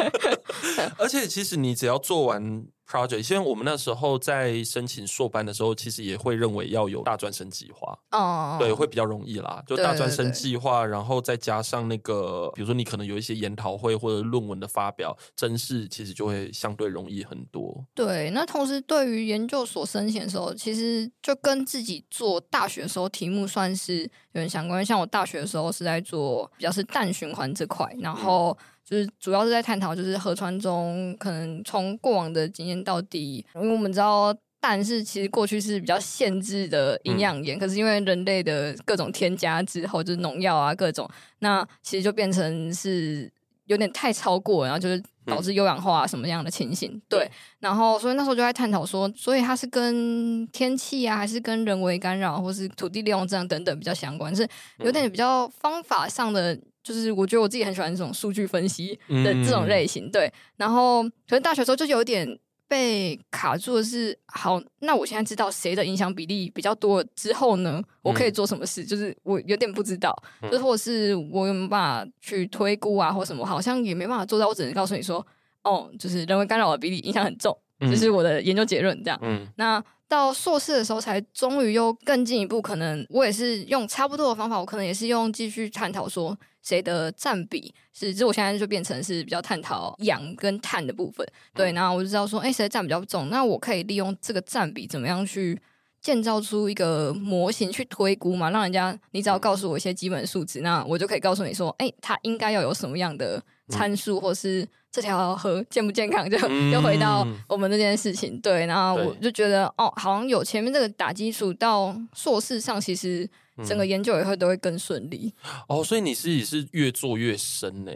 [0.98, 2.66] 而且其实你只要做完。
[2.92, 9.62] project，因为我们那时候在申请硕班的时候，其实也会认为要有大专生计划，哦，对，会比较容易啦。
[9.66, 17.82] 就大专生计划，然后再加上那个，比如说你可能有一些研讨会或者论文的发表，真试其实就会相对容易很多。
[17.94, 24.84] 对，那同时对于研究所申请的时候，其实就跟自己做大学的时候题目算是有点相关。
[24.84, 28.56] 像我大学的时候是在做比较是氮循环这块，然后。
[28.60, 41.08] 嗯就是主要是在探讨，就是河川中可能从过往的经验到底，因为我们知道蛋是其实过去是比较限制的营养盐，嗯、可是因为人类的各种添加之后，就是农药啊各种，
[41.40, 43.30] 那其实就变成是
[43.66, 46.92] 有点太超过，然后就是导致优氧化什么样的情形。
[46.92, 47.30] 嗯、对，
[47.60, 56.58] 然后所以那时候就在探讨说，所以它是跟天气啊，还是跟人为干扰，或是土地利用这样等等比较相关，是有点比较方法上的。
[56.82, 60.32] 就是我觉得我自己很喜欢这种数据分析的这种类型，嗯、对。
[60.56, 62.26] 然后可能大学时候就有点
[62.72, 68.82] 被卡住的是，好，那我现在知道谁的影响比例比较多之后呢，我可以做什么事？
[68.82, 74.48] 嗯、就是我有点不知道，嗯、就是或者是我有没有办法去推估啊，或什么，好像也没办法做到。
[74.48, 75.26] 我只能告诉你说，
[75.64, 78.98] 哦，就是人为干扰的比例影响很重，这、嗯、是我的研究结论。
[79.04, 79.84] 这样，嗯，那。
[80.12, 82.60] 到硕士的时候，才终于又更进一步。
[82.60, 88.14] 可能我也是用差不多的方法，我可能也是用继续探讨说谁的占比是。
[88.14, 91.26] 就我现在就变成是比较探讨氧跟碳的部分。
[91.54, 93.30] 对，然后我就知道说，哎，谁占比较重？
[93.30, 95.58] 那我可以利用这个占比，怎么样去
[96.02, 98.50] 建造出一个模型去推估嘛？
[98.50, 106.36] 让人家你只要告诉我一些基本数值，那我就可以告诉你说，哎，它应该要有什么样的参数，或是这条河健不健康，就
[106.70, 108.34] 又回到我们这件事情。
[108.34, 113.28] 嗯、对，然后我就觉得哦，好像有前面这个打基础，到硕士上其实
[113.66, 115.32] 整个研究也会都会更顺利。
[115.66, 117.92] 哦，所以你自己是越做越深呢？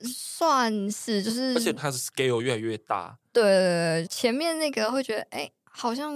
[0.00, 3.18] 算是，就是而且它的 scale 越来越大。
[3.32, 5.50] 对，前面那个会觉得哎。
[5.78, 6.12] 好像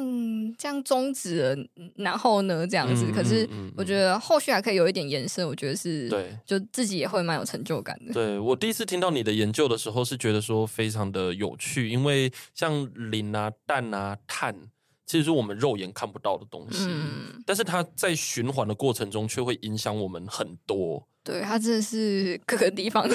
[0.58, 1.56] 这样终止了，
[1.94, 3.04] 然后呢，这样子。
[3.06, 8.12] 嗯、可是我觉得后续还可以有一点延伸，我觉得是对，就自己也会蛮有成就感的。
[8.12, 14.52] 对，我第一次听到你的研究的时候，是觉得说非常的有趣，因为像磷啊、氮啊、碳，
[15.06, 21.06] 其实是我们肉眼看不到的东西，嗯、但是它在循环的过程中却会影响我们很多。
[21.24, 23.14] 对，他真的是各个地方 都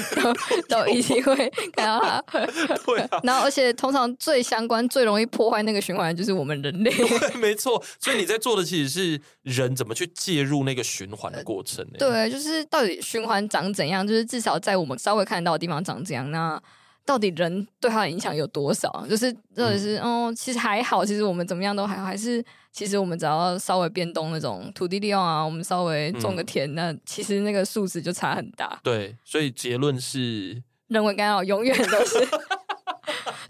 [0.70, 1.36] 都一定会
[1.76, 2.24] 看到他。
[2.86, 6.91] 对啊，然后而且通常最相关、最容易破坏那个循环的就是我们人类。
[6.91, 7.84] 对，没错。
[8.00, 11.86] 所以你在做的其实是人怎么去介入那个循环的过程。
[12.00, 14.08] 对，就是到底循环长怎样？
[14.08, 16.32] 就是至少在我们稍微看到的地方长怎样。
[16.32, 16.62] 那
[17.06, 19.06] 到底人对它的影响有多少？
[19.10, 22.43] 就是到底是哦，其实还好，其实我们怎么样都还好，还是
[22.78, 28.80] 其实我们只要稍微变动那种土地利用啊，我们稍微种个田，嗯、那其实那个数值就差很大。
[28.84, 32.20] 对，所以结论是人为干扰永远都是，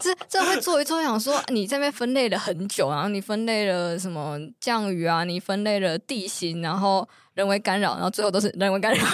[0.00, 9.04] 是这会做一做，想说你这边分类了很久，然后你分类了什么降雨啊，你分类了地形，然后人为干扰，然后最后都是人为干扰。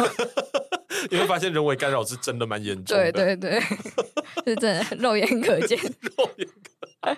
[1.11, 3.61] 你会发现人为干扰是真的蛮严重的，对对对，
[4.47, 5.77] 是真的肉眼可见，
[6.17, 6.49] 肉眼
[7.03, 7.17] 可。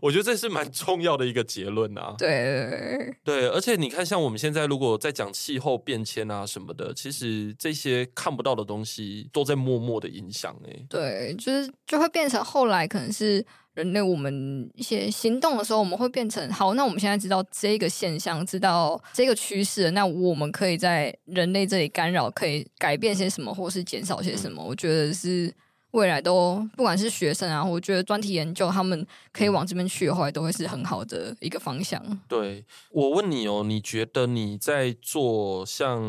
[0.00, 2.14] 我觉得这是蛮重要的一个结论啊。
[2.18, 10.86] 对对而且你看，像我们现在如果在讲气候变迁啊什么的，其实这些看不到的东西都在默默的影响哎。
[10.88, 13.44] 对，就是就会变成后来可能是。
[13.74, 16.74] 人类，我们一些行动的时候，我们会变成好。
[16.74, 24.60] 那我们现在知道这个现象，知道这个趋势，那我们可以在人类这里干扰，可以改变些什么，或是减少些什么？
[24.60, 25.54] 嗯、我觉得是
[25.92, 32.00] 未来都不管是学生啊，我觉得专题研究，他们可以往这边去的话，都会是很好的一个方向。
[32.28, 36.00] 对，我问你哦，你觉得你在做像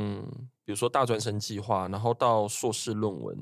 [0.63, 3.37] 比如说大专生计划，然后到硕士论文？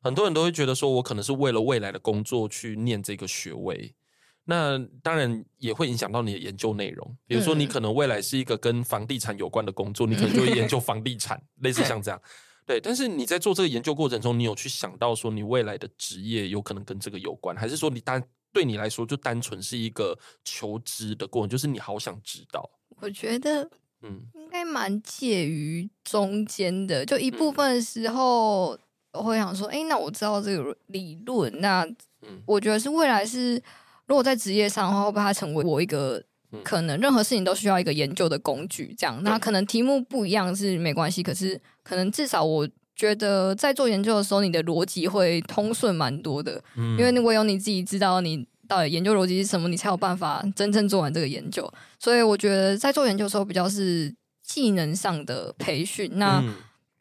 [0.00, 3.94] 很多人都会觉得说，我可能是为了未来的工作去念这个学位，
[4.46, 7.16] 那当然也会影响到你的研究内容。
[7.26, 12.20] 比如说，你可能未来是一个跟房地产有关的工作，你可能就会研究房地产， 类似像这样。
[12.66, 18.22] 对，但是你在做这个研究过程中，你有去想到说，你未来的职业有可能跟这个有关，还是说你单
[18.52, 22.70] 对你来说就单纯是一个求知的过程，就是你好想知道？
[23.00, 23.68] 我觉得，
[24.02, 28.78] 嗯，应该蛮介于中间的，就一部分的时候。
[29.14, 31.86] 我会想说，哎，那我知道这个理论，那
[32.46, 33.62] 我觉得是未来是，
[34.06, 36.24] 如果在职业上的话，会不会它成为我一个
[36.62, 38.94] 可能任何事情都需要一个研究的工具？
[38.98, 51.70] 这样，那可能题目不一样是没关系，可是可能至少我觉得在做研究的时候，你的逻辑会通顺蛮多的，因为唯有你自己知道你到底研究逻辑是什么，你才有办法真正做完这个研究。
[51.98, 56.10] 所以我觉得在做研究的时候，比较是技能上的培训。
[56.14, 56.42] 那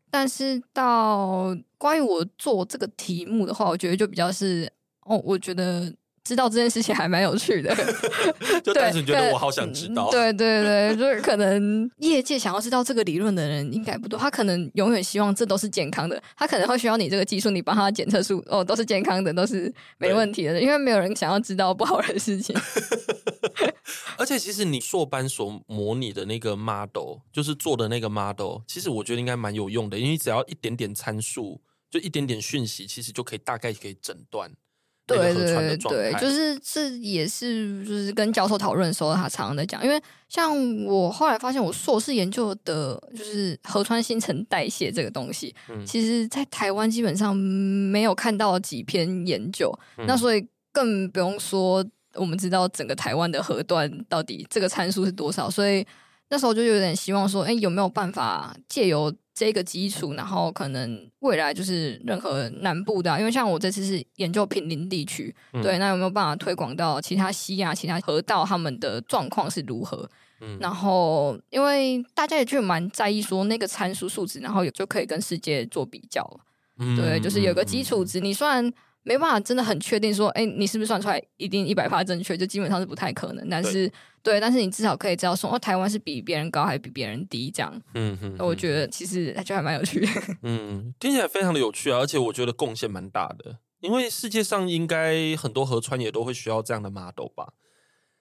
[0.09, 4.69] 但是到关于我做这个题目的话，我觉得就比较是
[5.05, 7.75] 哦，我觉得知道这件事情还蛮有趣的，
[8.63, 10.09] 就单纯觉得我好想知道。
[10.11, 22.55] 对对对，就是可能业界想要知道这个理论的人应该不多，他可能永远希望这都是健康的，他可能会需要你这个技术，你帮他检测出哦都是健康的，都是没问题的，因为没有人想要知道不好的事情。
[24.17, 34.51] 而且，其实你硕班所模拟的那个 model，就是做的那个 model，其实我觉得应该蛮有用的，因为只要一点点参数，就一点点讯息，其实就可以大概可以诊断。
[35.11, 51.85] 对对对对，就是这也是就是跟教授讨论的时候，他常常在讲，因为像我后来发现，我硕士研究的就是河川新陈代谢这个东西，嗯、其实在台湾基本上没有看到几篇研究，嗯、那所以更不用说。
[52.15, 55.87] 我们知道整个台湾的河段到底这个参数是多少，所以
[56.27, 59.09] 那时候就有点希望说，哎，有没有办法借由
[59.41, 70.07] 这个基础，然后可能未来就是任何南部的，因为像我这次是研究平林地区，嗯、对，那有没有办法推广到其他西亚、其他河道，他们的状况是如何？
[70.41, 76.23] 嗯、然后因为大家也就蛮在意说那个参数数值，然后也就可以跟世界做比较，
[76.77, 78.71] 嗯、对，就是有个基础值，你算。
[79.03, 82.37] 没办法，真的很确定说，哎，你是不是算出来一定一百趴正确？
[82.37, 83.49] 就基本上是不太可能。
[83.49, 83.87] 但是，
[84.21, 87.81] 对，对，但是你至少可以知道说，哦，台湾是比别人高还是比别人低这样。
[87.95, 90.07] 嗯哼，我觉得其实就还蛮有趣的。
[90.43, 97.53] 嗯，听起来非常的有趣啊，而且我觉得贡献蛮大的，因为世界上应该很多河川也都会需要这样的 model 吧。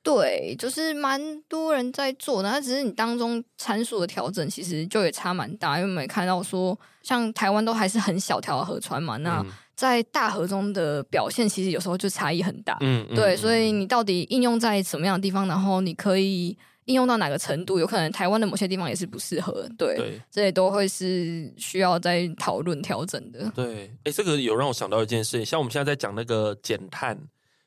[0.02, 5.76] 对，就是蛮多人在做的，那只是你当中参数的调整，其实就也差蛮大。
[5.78, 9.44] 因为我们看到说，像台湾都还是很小条的河川嘛，那
[9.76, 12.78] 在大河中的表现，其实有时候就差异很大。
[12.80, 19.68] 嗯，对，所以你到底应用在什么样的地方，然后你可以应用到哪个程度，有可能台湾的某些地方也是不适合。
[19.76, 23.52] 对，对这些都会是需要再讨论调整的。
[23.54, 27.18] 对，哎，这个有让我想到一件事情，像我们现在在讲那个减碳。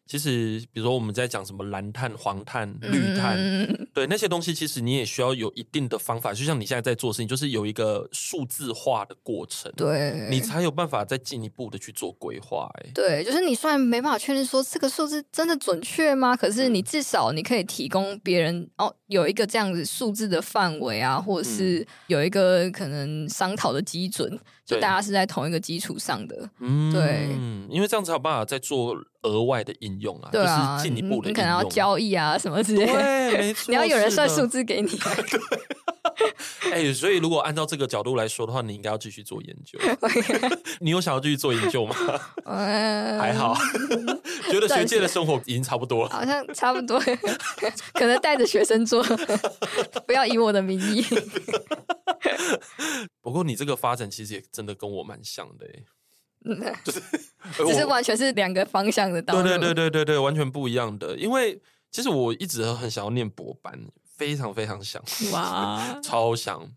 [0.06, 6.34] 其实，比如说我们在讲什么蓝碳、黄碳、绿碳，嗯、对那些东西，其实你也需要有一定的方法。
[6.34, 12.70] 就像你现在在做事情，就是有一个数字化的过程，对，你才有办法再进一步的去做规划。
[12.76, 16.36] 哎，对，就是你虽然没办法确认说这个数字真的准确吗？
[16.36, 24.40] 可是你至少你可以提供别人哦，有一个这样子数字的范围啊，或者是有一个可能商讨的基准。
[24.66, 27.28] 就大家是在同一个基础上的，嗯，对，
[27.70, 34.90] 因为这样才有办法在做额外的应用啊，对啊，就是进一步的应用，你可能要交易啊什么之类的，对，没错， 你要有人算数字给你。
[36.72, 39.80] 哎、欸，所以如果按照这个角度来说的话，你应该要继续做研究。
[40.80, 41.96] 你有想要继续做研究吗？
[42.46, 43.56] 还好，
[44.50, 47.00] 觉得学界的生活已经差不多了，好像差不多，
[47.94, 49.04] 可能带着学生做，
[50.06, 51.06] 不要以我的名义。
[53.22, 55.84] 不过你这个发展其实也真的跟我蛮像的，哎，
[56.84, 57.02] 就是
[57.66, 61.16] 只是完全是两个方向的道路，对对对对对对，完全不一样的。
[61.18, 63.80] 因为其实我一直很想要念博班，
[64.18, 66.70] 非常非常想，哇， 超想。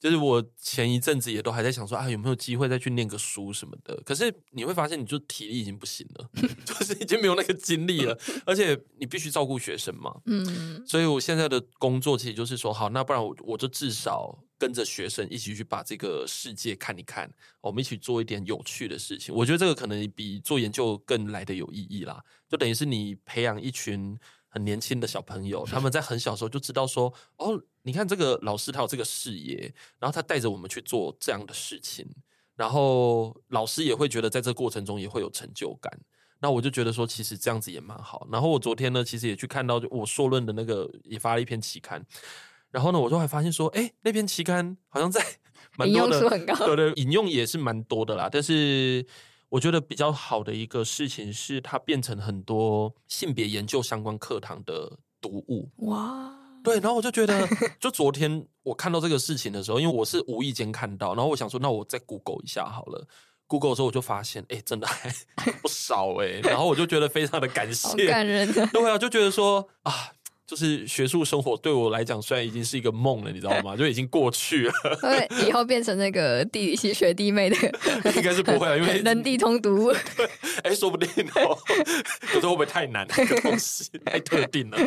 [0.00, 3.94] 就是我前一阵子也都还在想说啊，有没有机会再去念个书什么的。
[4.04, 6.28] 可是你会发现，你就体力已经不行了，
[6.64, 10.12] 就是已经没有那个精力了，而且你必须照顾学生嘛。
[10.24, 17.28] 嗯，所以我现在的工作其实就是说，好，那不然我我就至少跟着学生一起去把这个世界看一看，
[17.60, 19.34] 我们一起做一点有趣的事情。
[19.34, 22.22] 我觉得这个可能比做研究更来的有意义啦。
[22.48, 24.16] 就等于是你培养一群。
[24.52, 32.04] 很年轻的小朋友，他们在很小时候就知道说：“哦，你看这个老师他有这个视野，然后他带着我们去做这样的事情，
[32.56, 36.00] 然后老师也会觉得在这个过程中也会有成就感。
[36.40, 38.26] 那我就觉得说，其实这样子也蛮好。
[38.32, 42.04] 然后我昨天呢，其实也去看到我硕论的那个也发了一篇期刊，
[42.70, 45.24] 然后呢，我就还发现说，哎，那篇期刊好像在
[45.76, 49.06] 蛮多的，对对，引用也是蛮多的啦，但是。
[49.50, 55.68] 我觉得比较好的一个事情是，它变成很多性别研究相关课堂的读物。
[55.88, 57.48] 哇，对，然后我就觉得，
[57.80, 63.08] 就昨天我看到这个事情的时候，因为我是无意间看到，然后我想说，那我再 Google 一下好了。
[63.48, 65.12] Google 的时候我就发现，哎，真的还
[65.60, 68.64] 不少哎，然后我就觉得非常的感谢，好感人的。
[68.68, 70.12] 对啊，就觉得说啊。
[70.50, 73.74] 就是学术生活对我来讲，虽然已经是一个梦了，你知道吗？
[73.78, 74.72] 就已经过去了。
[75.00, 77.56] 对，以后变成那个地理系学弟妹的，
[78.16, 79.94] 应该是不会了，因为 人地通读。
[80.64, 81.56] 哎，说不定哦。
[82.22, 83.06] 可是会不会太难？
[83.08, 84.78] 这个东西太特定了。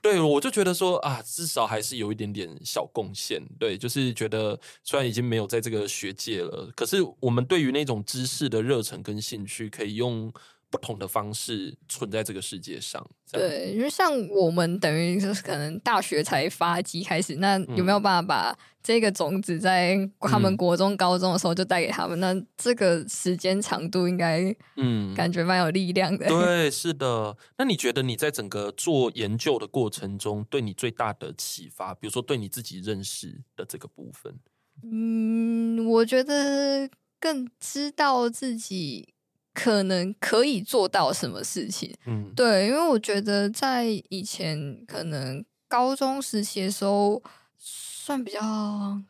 [0.00, 3.38] 对，我就觉得说啊，至少还是有一点点小贡献。
[3.58, 10.32] 对，就是觉得虽然已经没有在这个学界了，可是我们对于那种知识的热忱跟兴趣，可以用。
[10.70, 22.16] 不同的方式存在这个世界上，对，因为像我们等于就是可能大学才发迹开始，那有没有办法把这个种子在他们国中、高中的时候就带给他们？
[22.18, 26.28] 嗯、那这个时间长度应该，嗯，感觉蛮有力量的。
[26.28, 27.36] 对，是的。
[27.58, 34.38] 那你觉得你在整个做研究的过程中，对你最大的启发，比如说对你自己认识的这个部分？
[34.84, 39.14] 嗯，我觉得更知道自己。
[39.62, 41.92] 可能可以做到什么事情？
[42.06, 47.22] 嗯，对，因为我觉得在以前可能高中时期的时候。
[47.62, 48.40] 算比较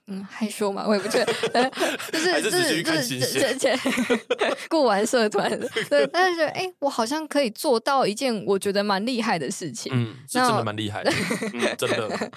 [0.09, 1.71] 嗯害羞嘛，我也不觉得，
[2.13, 3.75] 就 是就是就是这
[4.69, 5.49] 过完社团，
[5.89, 11.11] 对，但是觉得哎，我好像可以做到一件我觉得蛮厉害的事情，嗯，是真的蛮厉害的，
[11.55, 12.31] 嗯，真的，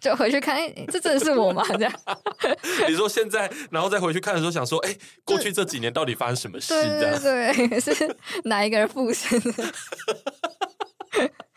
[0.00, 1.64] 就回去看，哎，这真的是我吗？
[1.68, 1.92] 这样，
[2.88, 4.94] 你说现在，然后再回去看的时候，想说，哎，
[5.24, 6.74] 过去这几年到底发生什么事？
[6.74, 9.40] 对对对，是哪一个人附身？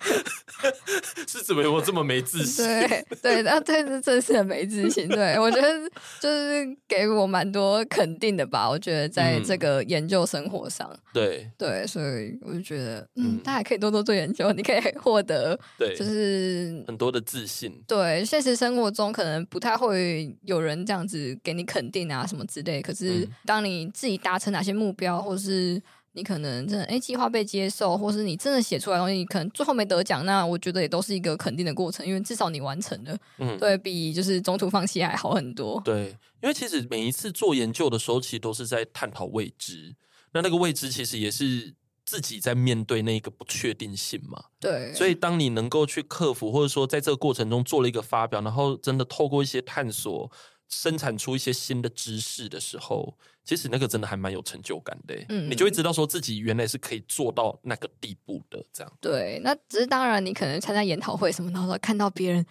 [1.28, 2.66] 是怎么有这么没自信？
[2.66, 5.08] 对对，那 对这真是很没自信。
[5.08, 5.90] 对我觉得
[6.20, 8.70] 就是给我蛮多肯定的吧。
[8.70, 17.84] 我觉得在这个研究生活上，嗯、对对，所以我就觉得，嗯，大家可以多多做研究，你可以获得，对，就是很多的自信。
[17.88, 22.82] 对，现实生活中可能不太会有人这样子给你肯定啊什么之类。
[22.82, 25.82] 可是当你自己达成哪些目标，或是
[26.16, 35.82] 你可能真的哎，计划被接受，或是你真的写出来的东西，可能最后没得奖，那我觉得也都是一个肯定的过程，因为至少你完成了，嗯，对，比就是中途放弃还好很多。
[35.84, 39.96] 对，因为其实每一次做研究的时候，其实都是在探讨未知，
[40.34, 41.74] 那那个未知其实也是
[42.06, 44.46] 自己在面对那个不确定性嘛。
[44.60, 50.32] 对，所以当你能够去克服，或者说在这个过程中做了一个发表，然后真的透过一些探索，
[50.70, 55.16] 生产出一些新的知识的时候，其实那个真的还蛮有成就感的。
[55.30, 58.94] 嗯，你就会知道说自己原来是可以做到那个地步的，这样。
[59.02, 62.46] 对，那只是当然，你可能参加研讨会什么，然后看到别人。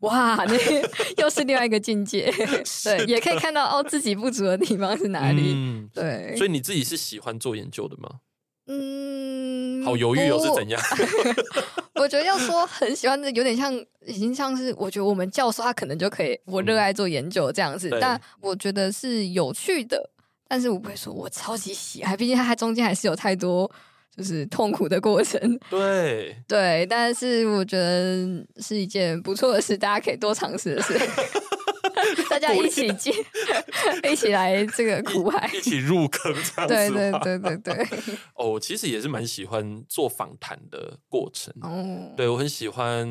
[0.00, 0.54] 哇，那
[1.16, 2.30] 又是另外一个境界，
[2.84, 6.36] 对，也可以看到哦，自己不足的地方是哪里，嗯、对。
[6.36, 8.20] 所以你自己是喜欢做研究的吗？
[8.66, 10.78] 嗯，好犹豫哦，是怎样？
[11.96, 13.72] 我觉得要说很喜欢的，有点像，
[14.06, 20.10] 已经像是我觉得我们教授他可能就可以，我热爱做研究这样子，嗯、但我觉得是有趣的，
[20.48, 23.70] 但是我不会说我超级喜爱，毕竟它中间还是有太多。
[24.16, 25.38] 就是痛苦的过程，
[25.68, 30.98] 对对，但是我觉得是一件不错的事，大家可以多尝试的事。
[32.30, 33.12] 大家一起进，
[34.10, 36.74] 一起来这个苦海，一起入坑，这样子。
[36.74, 37.86] 对对对对对。
[38.34, 41.52] 哦，我其实也是蛮喜欢做访谈的过程。
[41.62, 43.06] 哦，对我很喜欢，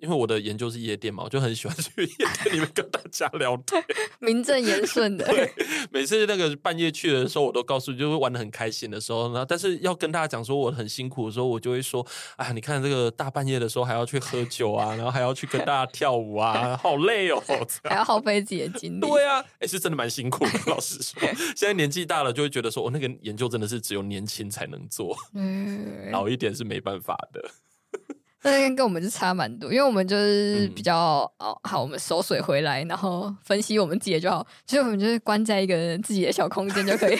[0.00, 3.82] 因为我的研究是夜店嘛，我就很喜欢去夜店里面跟大家聊天，
[4.18, 5.26] 名正言顺的。
[5.26, 5.50] 对，
[5.90, 17.42] 每次那个半夜去的时候，我都告诉，就会玩的很开心的时候，然后但是要跟大家讲说我很辛苦的时候，我就会说，啊，你看这个大半夜的时候还要去喝酒啊，然后还要去跟大家跳舞啊，好累哦，
[17.84, 18.35] 还要耗费。
[18.40, 20.52] 自己的经历，对啊，哎、欸，是真的蛮辛苦的。
[20.70, 21.20] 老实说，
[21.56, 27.50] 现在年纪大了，就会觉得说，我、哦、那个研究真的是只有年轻才能做，嗯， 老一点是没办法的。
[28.42, 37.16] 那跟我们就差蛮多，因为我们就是比较、嗯、哦，好，我们收水回来，然后分析我们自己就好，所以我们就是关在一个自己的小空间就可以。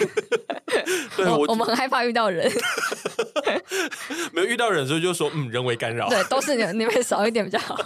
[1.16, 2.48] 对，我我们很害怕遇到人，
[4.32, 7.76] 没有遇到人的时候就说，嗯，人为干扰，对，都是你们少一点比较好。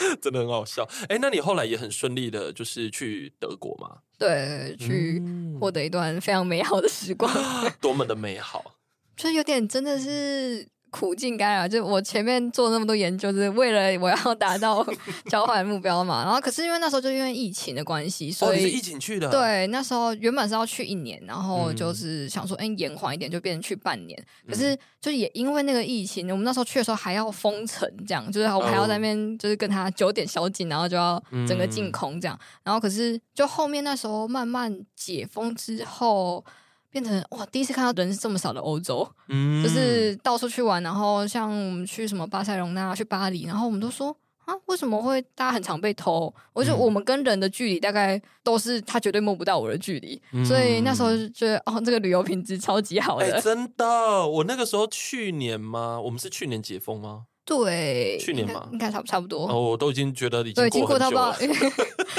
[0.22, 3.98] 真的很好笑，哎、欸，那你后来也很顺利的，就是去德国吗？
[4.18, 5.22] 对，去
[5.60, 8.74] 获得一段非常美好的时光，嗯、 多么的美好，
[9.16, 10.68] 就有点真的是。
[10.98, 14.84] 苦尽甘来，就我前面做那么多研究，就是为了我要达到
[15.26, 16.24] 交换目标嘛。
[16.26, 19.30] 然后，可是因为那时候就因为疫情的关系，所以、哦、疫情去的。
[19.30, 24.20] 对，那时候原本是要去一年，然后就是想说，哎、嗯，延缓一点，就变成去半年。
[24.48, 32.36] 可是，就也因为那个疫情，我们那时候去的时候还要封城，这样就是我们还要在那边就是跟他九点宵禁，然后就要整个净空这样。
[32.64, 36.44] 然后，可是就后面那时候慢慢解封之后。
[36.90, 46.34] 变成哇，第一次看到人是这么少的欧洲，嗯，就是到处去玩，然后像我们去什么巴塞隆纳、去巴黎，然后我们都说啊，为什么会大家很常被偷？
[46.54, 54.26] 我觉得我们跟人的距离大概都是他绝对摸不到我的距离，嗯、所以那时候就觉得哦，这个旅游品质超级好的、欸， 真的。
[54.26, 56.00] 我那个时候去年吗？
[56.00, 57.24] 我们是去年解封吗？
[57.48, 59.48] 对，去年嘛，应该差不差不多。
[59.48, 61.34] 哦，我都已经觉得已经过很久了，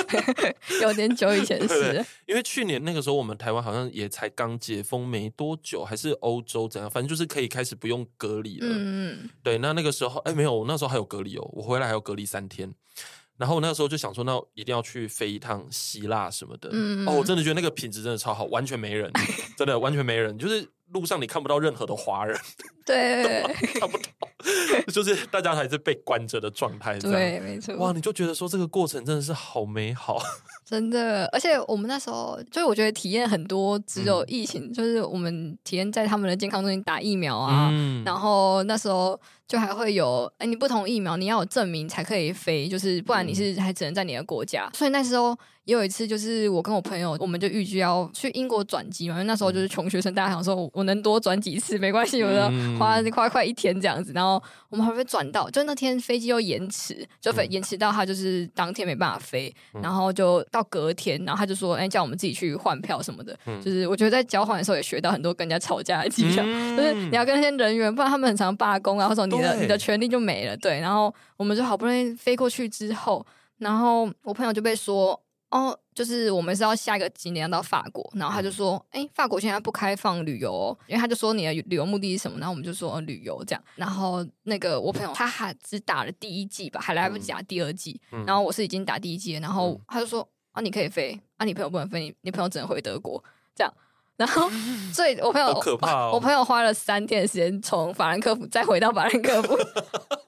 [0.81, 2.03] 有点久以前是。
[2.25, 8.67] 因为去年那个时候，我们台湾好像也才刚解封没多久，还是欧洲怎样，反正就是可以开始不用隔离了。
[8.71, 12.73] 嗯，对，那那个时候，哎，没有，那时候还有隔离哦，我回来还要隔离三天。
[13.37, 16.69] 然后我那个时候就想说，那一定要去飞一趟希腊什么的。
[16.71, 19.11] 嗯，哦，我真的觉得那个品质真的超好，完全没人，
[19.55, 20.67] 真的完全没人，就是。
[20.93, 22.37] 路上你看不到任何的华人，
[22.85, 23.43] 对，
[23.79, 24.27] 看不到，
[24.91, 27.75] 就是大家还是被关着的状态，对，没错。
[27.77, 30.19] 哇，你就觉得说这个过程真的是好美好，
[30.65, 31.25] 真的。
[31.27, 39.19] 而且我们那时候，就是我觉得体验很多，只有疫情，嗯、就是我们体验在他们的健康中心打疫苗啊，嗯、然后那时候。
[39.49, 44.69] 就还会有，哎，你不同疫苗，你要有证明才可以飞，就是不然你是还只能在你的国家。
[44.71, 45.35] 嗯、所以那时候
[45.65, 54.11] 也有一次，就是我跟我朋友，我们就预计要去英国转机嘛，因为那时候就是穷学生，大家想说我能多转几次没关系，我就花花快一天这样子。
[54.13, 63.37] 然后我们还会转到，就那天飞机又延迟，就飞延迟到他就是当天没办法飞，然后就到隔天，然后他就说，哎，叫我们自己去换票什么的。
[63.63, 69.19] 就是我觉得在交换的时候也学到很多跟人家吵架的技巧，嗯、 就是你要跟那些人员，不然他们很常罢工啊，或者。
[69.29, 73.23] 你的你的权利就没了，对，然后我们就好不容易飞过去之后，
[73.57, 82.37] 然后我朋友就被说，哦，就是我们是要下一个景点要到法国，然后他就说，哎，法国现在不开放旅游哦，因为他就说你的旅游目的是什么？
[82.39, 93.23] 然后我们就说旅游这样，然后那个我朋友他还只打了第一季吧，还来不及打第二季，嗯、然后我是已经打第一季了，然后他就说，啊，你可以飞，啊，你朋友不能飞，你你朋友只能回德国，
[93.55, 93.73] 这样。
[94.17, 94.49] 然后，
[94.93, 99.57] 所以我朋友，可怕哦，我朋友花了三天的时间从法兰克福再回到法兰克福，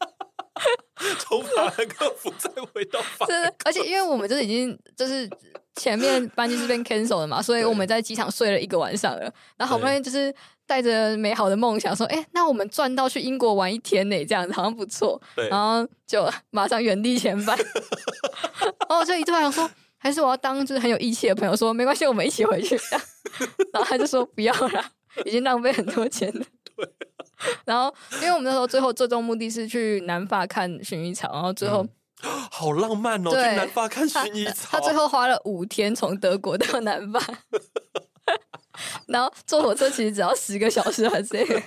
[1.20, 3.66] 从法兰克福再回到法兰克福。
[3.66, 5.30] 是，而且因为我们就是已经就是
[5.76, 9.22] 前面班机是被 cancel 了嘛，所以我们在机场睡了一个晚上了。
[9.58, 10.34] 然后好不容易就是
[10.66, 15.22] 带着美好的梦想说，哎，那我们赚到去英国玩一天呢，这样子好像不错。
[15.50, 17.58] 然后就马上原地前翻。
[17.58, 19.70] 然后我就一突然说。
[20.04, 22.76] 还是我要当就是很有义气的朋友说没关系，我们一起回去。
[23.72, 24.84] 然后他就说不要了，
[25.26, 26.44] 已经浪费很多钱了。
[26.76, 26.90] 对。
[27.66, 31.84] 然后，因为我们那时候最后最终目的是去南法看薰衣草，然后最后、
[32.24, 34.70] 嗯、 好浪漫哦，去南法看薰衣草。
[34.72, 37.20] 他，他最后花了五天从德国到南法，
[39.08, 41.64] 然后坐火车其实只要十个小时还是。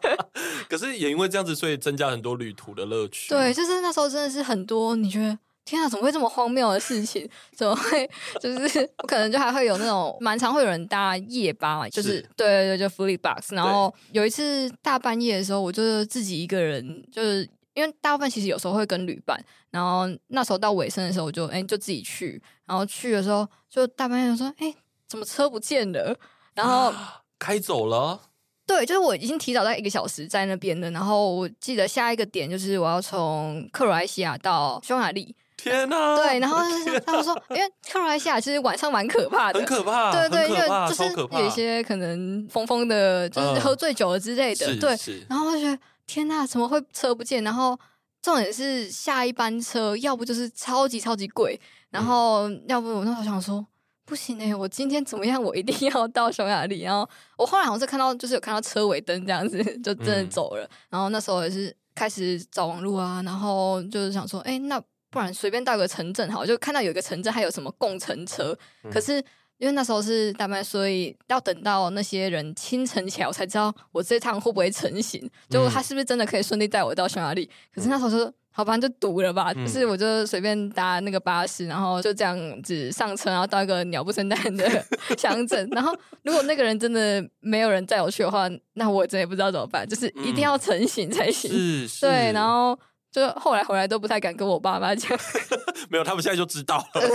[0.68, 3.30] 可是也因为这样子，所以增加很多旅途的乐趣。
[3.30, 5.36] 对，就是那时候真的是很多，你觉得
[5.68, 7.28] 天啊，怎么会这么荒谬的事情？
[7.54, 8.08] 怎么会？
[8.40, 13.54] 就是我可能就还会有那种蛮常会有人搭夜巴嘛，就是，是对对对，就 FlixBus。
[13.54, 19.38] 然后有一次大半夜的时候，我就是自己一个人，就是因为大部分其实有时候会跟旅伴。
[19.70, 22.42] 然后那时候到尾声的时候，我就哎就自己去。
[22.64, 24.74] 然后去的时候，就大半夜说，哎，
[25.06, 26.16] 怎么车不见了？
[26.54, 26.92] 然后
[27.38, 28.20] 开走了。
[28.66, 35.34] 对，就是我已经提早在一个小时在那边的，然后我记得下一个点就是我要从克罗埃西亚到匈牙利。
[35.58, 36.16] 天哪！
[36.16, 36.56] 对，然后
[37.04, 40.10] 他们说，因为克罗埃西亚其实晚上蛮可怕的，很可怕。
[40.10, 44.66] 对对，因为就是有一些可能疯疯的，就是喝醉酒了之类的。
[44.68, 44.96] 呃、对，
[45.28, 47.44] 然后我就觉得天哪，怎么会车不见？
[47.44, 47.78] 然后
[48.22, 53.66] 重点是下一班车，要不就是超级超级贵，然后要不我那时候想说。
[54.08, 55.42] 不行哎、欸，我今天怎么样？
[55.42, 56.80] 我一定要到匈牙利。
[56.80, 57.06] 然后
[57.36, 60.64] 我后来好像是看到，就是有看到车尾灯这样子，就真的走了。
[60.64, 68.56] 嗯、然后那时候也是开始找网路啊，然后就是想说，哎、欸，那不然随便到一个城镇好，就看到有一个城镇还有什么共乘车。
[68.84, 69.14] 嗯、可是
[69.58, 77.48] 因为那时候是大班，所以要等到那些人清晨起来，我才知道我这趟会不会成行，就他是不是真的可以顺利带我到匈牙利。
[77.74, 78.32] 可是那时候说。
[78.50, 79.54] 好吧，就堵了吧。
[79.54, 84.84] 就、嗯、是我就随便搭那个巴士，然后就这样子上车，然后到一个鸟不生蛋的
[85.16, 85.68] 乡镇。
[85.70, 89.86] 然后如果那个人真的没有人载我去的话，那我真的也不知道怎么办。
[89.88, 91.48] 就是一定要成行才行。
[91.54, 92.32] 嗯、对。
[92.32, 92.76] 然后
[93.10, 95.18] 就后来回来都不太敢跟我爸妈讲。
[95.90, 97.02] 没有，他们现在就知道了。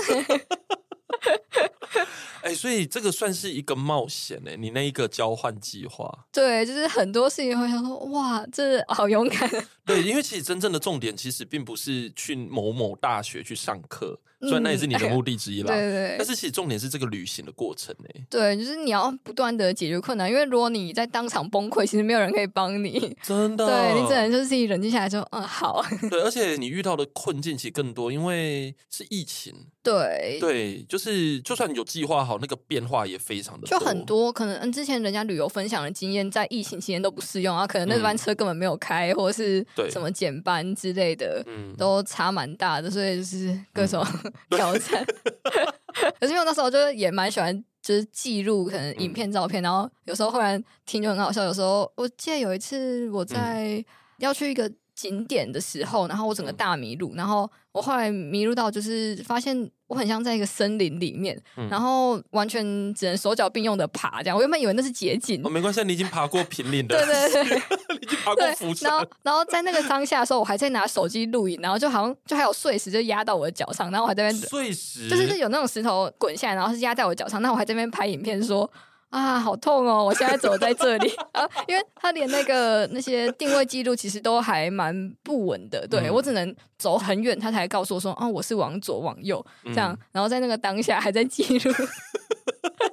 [2.44, 4.58] 哎、欸，所以这个算是一个冒险呢、欸。
[4.58, 9.50] 你那一个交换计划，对，就是很多事情会想说，哇，这好勇敢。
[9.86, 14.20] 对，因为其实真正的重点其实并不是去某某大学去上课。
[14.42, 16.16] 虽然那也是你的目的之一啦，对，对对。
[16.18, 18.10] 但是其实重点是这个旅行的过程呢。
[18.30, 23.16] 对，就是你要不断的解决困难，因为如果你在当场崩溃，其实没有人可以帮你。
[23.24, 23.66] 真的。
[23.66, 25.82] 对，你只能就是自己冷静下来说，嗯，好。
[26.10, 29.56] 对，而且你遇到的困境其实更多，因为是疫情。
[29.82, 30.38] 对。
[30.42, 33.80] 对，就是就算你有计划好，那个变化也非常的多。
[33.80, 44.34] 就很多可能，嗯，之前人家旅游分享的经验，在疫情期间都不适用啊，可能那班车根本没有开，嗯、或者是什么减班之类的，嗯，都差蛮大的，所以就是各种、嗯。
[44.58, 45.06] 挑战，
[46.20, 51.44] 可是因为那时候就是也蛮喜欢，就是记录可能影片、照片，然后有时候忽然听就很好笑。
[51.44, 53.84] 有时候我记得有一次我在
[54.20, 59.70] 要去一个景点的时候，然后我整个大迷路，然后我后来迷路到就是发现。
[59.94, 62.64] 我很像在一个森林里面，嗯、然后完全
[62.96, 64.36] 只能手脚并用的爬这样。
[64.36, 67.62] 我原本以为那是捷径，哦，没关系，你已经爬过平岭的，对 对对，
[67.94, 68.44] 你已经爬过。
[68.82, 78.70] 然后，然后在那个当下的时候，我还在拿手机录影，然后就好像就还有碎石就压到我的脚上，然后我还在那边碎石，就是有那种石头滚下来，然后是压在我脚上，那我还在那边拍影片说。
[79.14, 80.04] 啊，好痛哦！
[80.04, 91.72] 我现在走在这里 啊，因为他连那个那些定位记录其实都还蛮不稳的，对，我只能走很远，他才告诉我说，啊，我是往左往右这样，然后在那个当下还在记录。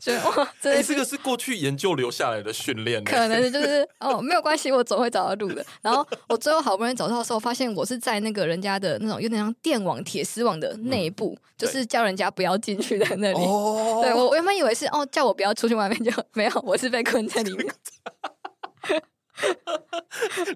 [0.02, 5.64] 所以哇， 这、欸、个是过去研究留下来的训练，可能就是 哦，没有关系，我总会找到路的。
[5.82, 13.40] 然后我最后好不容易找到的时候，发现我是在那个人家的那种有点像电网、铁丝网的内部，嗯、就是叫人家不要进去的那里。
[13.40, 17.66] 哦、对，我原本以为是哦，叫我不要出去外面，就没有，我是被困在里面。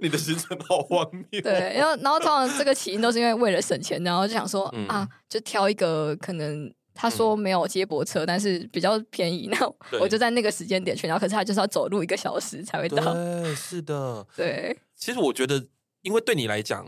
[0.01, 1.42] 你的行程好荒谬。
[1.42, 6.72] 对，然后然后通常这个起因都是因为为了省钱，然后就想说、嗯、啊，就挑一个可能。
[6.95, 11.09] 他说没有接驳车，嗯、但是比较便宜，那我就在那个时间点去。
[11.09, 13.12] 然后可是他就是要走路一个小时才会到。
[13.12, 14.78] 对，是的， 对。
[14.97, 15.66] 其实我觉得，
[16.03, 16.86] 因为对你来讲，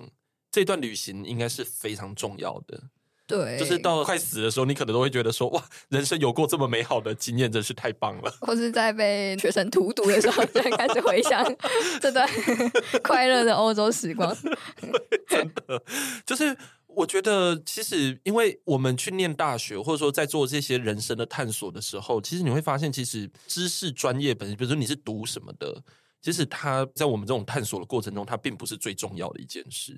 [0.50, 2.80] 这段旅行应该是非常重要的。
[3.26, 11.44] 对，就是到快死的时候，你可能都会觉得说：“哇，人生有过这么美好的经验，真是太棒了。”或是在被学生荼毒的时候，就会开始回想
[12.00, 12.24] 这段
[13.02, 14.32] 快乐的欧洲时光。
[15.28, 15.82] 真的，
[16.24, 16.56] 就是。
[16.96, 25.82] 我觉得其实，因为我们去念大学，或者说在做这些人生的探索的时候，其实你会发现，其实知识专业本身，比如说你是读什么的，
[26.22, 29.94] 其实它在我们这种探索的过程中，它并不是最重要的一件事。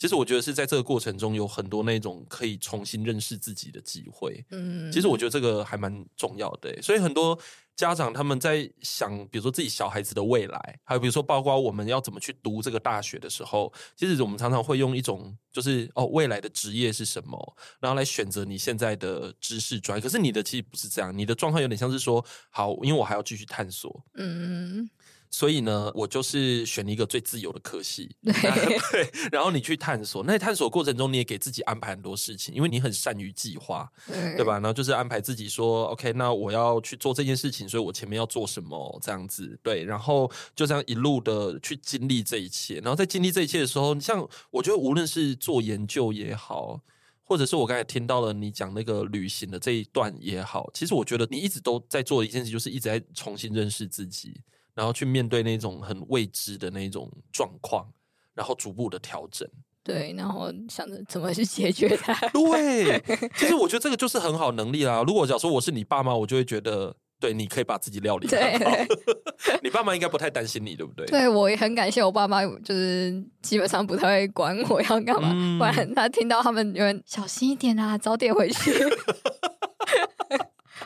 [0.00, 4.42] 其实我觉得是在这个过程中有很多那种可以重新认识自己的机会。
[4.50, 6.80] 嗯，其实我觉得这个还蛮重要的。
[6.80, 7.38] 所以很多
[7.76, 20.02] 家长他们在想，比如说自己小孩子的未来，还有比如说包括我们要怎么去读这个大学的时候，其实我们常常会用一种就是哦，未来的职业是什么，然后来选择你现在的知识专业。
[20.02, 24.02] 可是你的其实不是这样，你的状况有点像是说，好，因为我还要继续探索。
[24.14, 24.88] 嗯。
[25.32, 30.24] 所以呢，我就是选了一个最自由的科系， 对，对，然后你去探索。
[30.24, 34.54] 那探索过程中，你也给自己安排很多事情，因为你很善于计划，对，对吧？
[34.54, 39.84] 然后就是安排自己说，OK，那我要去做这件事情，所以我前面要做什么，这样子，对。
[39.84, 42.80] 然后就这样一路的去经历这一切。
[42.80, 46.80] 然后在经历这一切的时候，像我觉得无论是做研究也好，
[47.22, 54.40] 或者是我刚才听到了你讲那个旅行的这一段也好，其实我觉得你一直都在做的一件事，就是一直在重新认识自己。
[54.80, 57.86] 然后去面对那种很未知的那种状况，
[58.34, 59.46] 然后逐步的调整。
[59.84, 62.14] 对，然后想着怎么去解决它。
[62.28, 62.98] 对，
[63.36, 65.04] 其实我觉得这个就是很好能力啦。
[65.06, 68.30] 如果假如说我是你爸妈，我就会觉得，对，你可以把自己料理好。
[68.30, 68.88] 对
[69.62, 71.04] 你爸妈应该不太担心你，对不对？
[71.04, 78.72] 对，我也很感谢我爸妈，就是基本上不太会管我要干嘛，嗯、不然他听到他们有人小心一点啊，早点回去。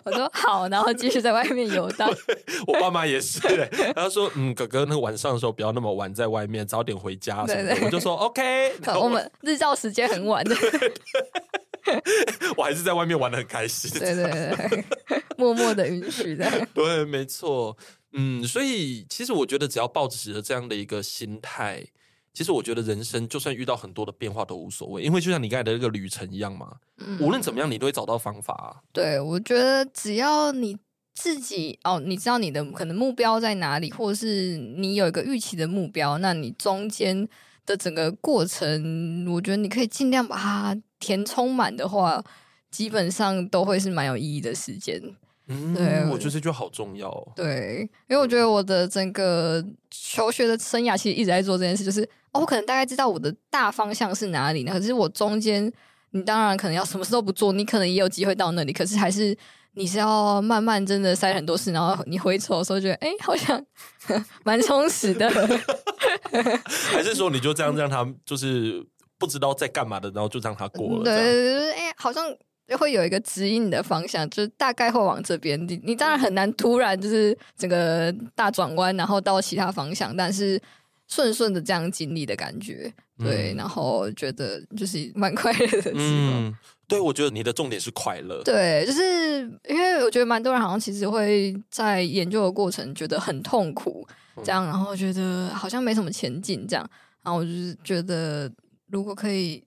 [0.05, 2.09] 我说好，然后继续在外面游荡。
[2.67, 3.41] 我爸妈也是，
[3.95, 8.73] 他说：“嗯，哥哥，那个晚上的时候不要那么晚在外面，早点回家。”对对，我就说 OK。
[9.01, 10.55] 我们日照时间很晚的，
[12.57, 13.91] 我还是在外面玩的很开心。
[13.99, 14.85] 对对对，
[15.37, 16.69] 默默的允许的。
[16.75, 17.77] 对，没错。
[18.13, 21.85] 嗯，所以其实我觉得，只要抱持着这样的一个心态。
[22.35, 28.83] 其实我觉得人生就算遇到很多的变化都无所谓，因为就像你刚才的那个旅程一样嘛，嗯、无论怎么样你都会找到方法啊。
[28.93, 30.77] 对，我觉得只要你
[31.15, 37.27] 自己哦，你知道你的可能目标在哪里，或者是你有一个预期的目标，那你中间
[37.65, 42.21] 的整个过程，我觉得你可以尽量把它填充满的话，
[42.69, 45.01] 基本上都会是蛮有意义的时间。
[45.47, 47.33] 嗯，对，我觉得这就好重要哦。
[47.37, 54.73] 对，因为我觉得我的整个求学的生涯其实一直在做这件事，就是哦，我可能大概知道我的大方向是哪里呢？
[54.73, 55.73] 可是我中间，
[56.11, 58.73] 你当然可能要什么事都不做，你可能也有机会到那里。
[58.73, 59.35] 可是还是
[59.73, 63.65] 你是要慢慢真的塞很多事，然后你回头的时候觉得，哎，好像
[64.45, 65.31] 蛮充实的。
[66.93, 68.85] 还是说你就这样让他就是
[69.19, 71.05] 不知道在干嘛的，然后就让他过了？
[71.05, 72.25] 对，就是哎，好像。
[72.67, 75.61] 就会有一个指引你的方向，就是大概会往这边。
[75.69, 80.59] 你你当然很难突然就是整个大转弯，然后到其他方向，但是
[81.15, 85.95] 顺顺的这样经历的感觉，对，嗯、然后觉得就是蛮快乐的时候。
[85.95, 86.55] 嗯，
[86.89, 88.43] 对，我觉得你的重点是快乐。
[88.43, 94.07] 对，就是因为我觉得蛮多人好像其实会在研究的过程觉得很痛苦，
[94.43, 96.91] 这样，然后觉得好像没什么前进，这样，
[97.23, 98.53] 然后我就是觉得
[98.91, 99.64] 如果可以。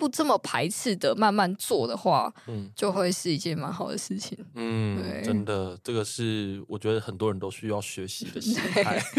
[0.00, 4.36] 不这么排斥的慢慢做的话，嗯，就会是一件蛮好的事情。
[4.54, 8.98] 嗯，对真的，这个是我觉得很多人都需要学习的心态。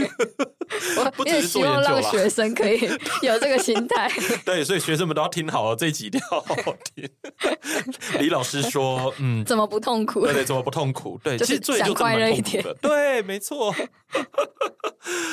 [1.18, 2.80] 我也希望让学生可以
[3.22, 4.10] 有这个心态。
[4.44, 7.08] 对，所以学生们都要听好了，这一集一定要好好听。
[8.20, 10.22] 李老师说：“嗯，怎么不痛苦？
[10.26, 11.20] 对对，怎么不痛苦？
[11.24, 12.64] 对，就是其实想快乐一点。
[12.82, 13.72] 对，没错。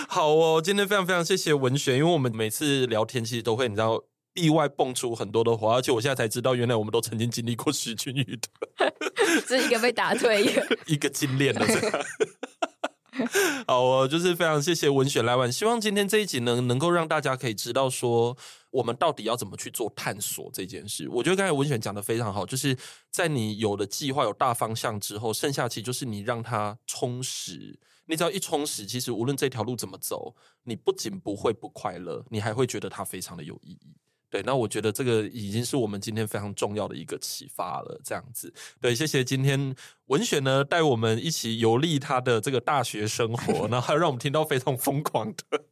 [0.08, 8.92] 好哦，今天非常非常谢谢文璇，因为我们每次聊天其实都会，你知道。”意外蹦出很多的话，而且我现在才知道，原来我们都曾经经历过石君宇的，
[9.46, 12.06] 是一个被打退，一个一个精炼的这样。
[13.66, 18.36] 好，我就是非常谢谢文璇来玩，希望今天这一集能，能够让大家可以知道说，
[18.70, 21.08] 我们到底要怎么去做探索这件事。
[21.08, 22.78] 我觉得刚才文璇讲的非常好，就是
[23.10, 27.80] 在你有了计划、有大方向之后，剩下其实就是你让它充实。
[28.06, 33.96] 你只要一充实，其实无论这条路怎么走，你不仅不会不快乐，你还会觉得它非常的有意义。
[34.30, 38.00] 对，那我觉得这个已经是我们今天非常重要的一个启发了。
[38.04, 39.74] 这样子，对，谢谢今天
[40.06, 45.64] 文璇呢带我们一起游历他的这个大学生活，然后还让我们听到非常疯狂的，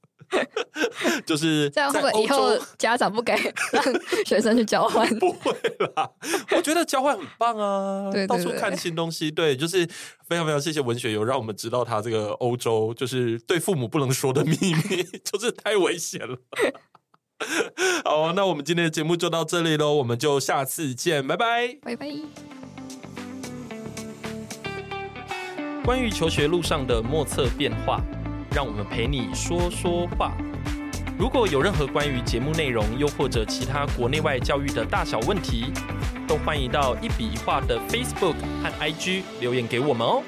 [1.25, 3.33] 就是这样会不会以后家长不给
[3.73, 3.85] 让
[4.25, 5.07] 学生去交换？
[5.19, 5.53] 不会
[5.95, 6.11] 啦，
[6.57, 9.31] 我觉得交换很棒啊，对对对，到处看新东西。
[9.31, 9.87] 对，就是
[10.27, 14.57] 非常非常谢谢文学有让我们知道他这个欧洲就是对父母不能说的秘
[14.89, 16.39] 密，就是太危险了。
[18.05, 22.07] 好，那我们今天的节目就到这里喽，我们就下次见，拜拜，拜拜。
[25.85, 28.01] 关于求学路上的莫测变化，
[28.53, 30.33] 让我们陪你说说话。
[31.19, 35.67] 如果有任何关于节目内容，又或者其他国内外教育的大小问题，
[36.27, 40.23] 都欢迎到一笔一画的 Facebook 和 IG 留言给我们哦。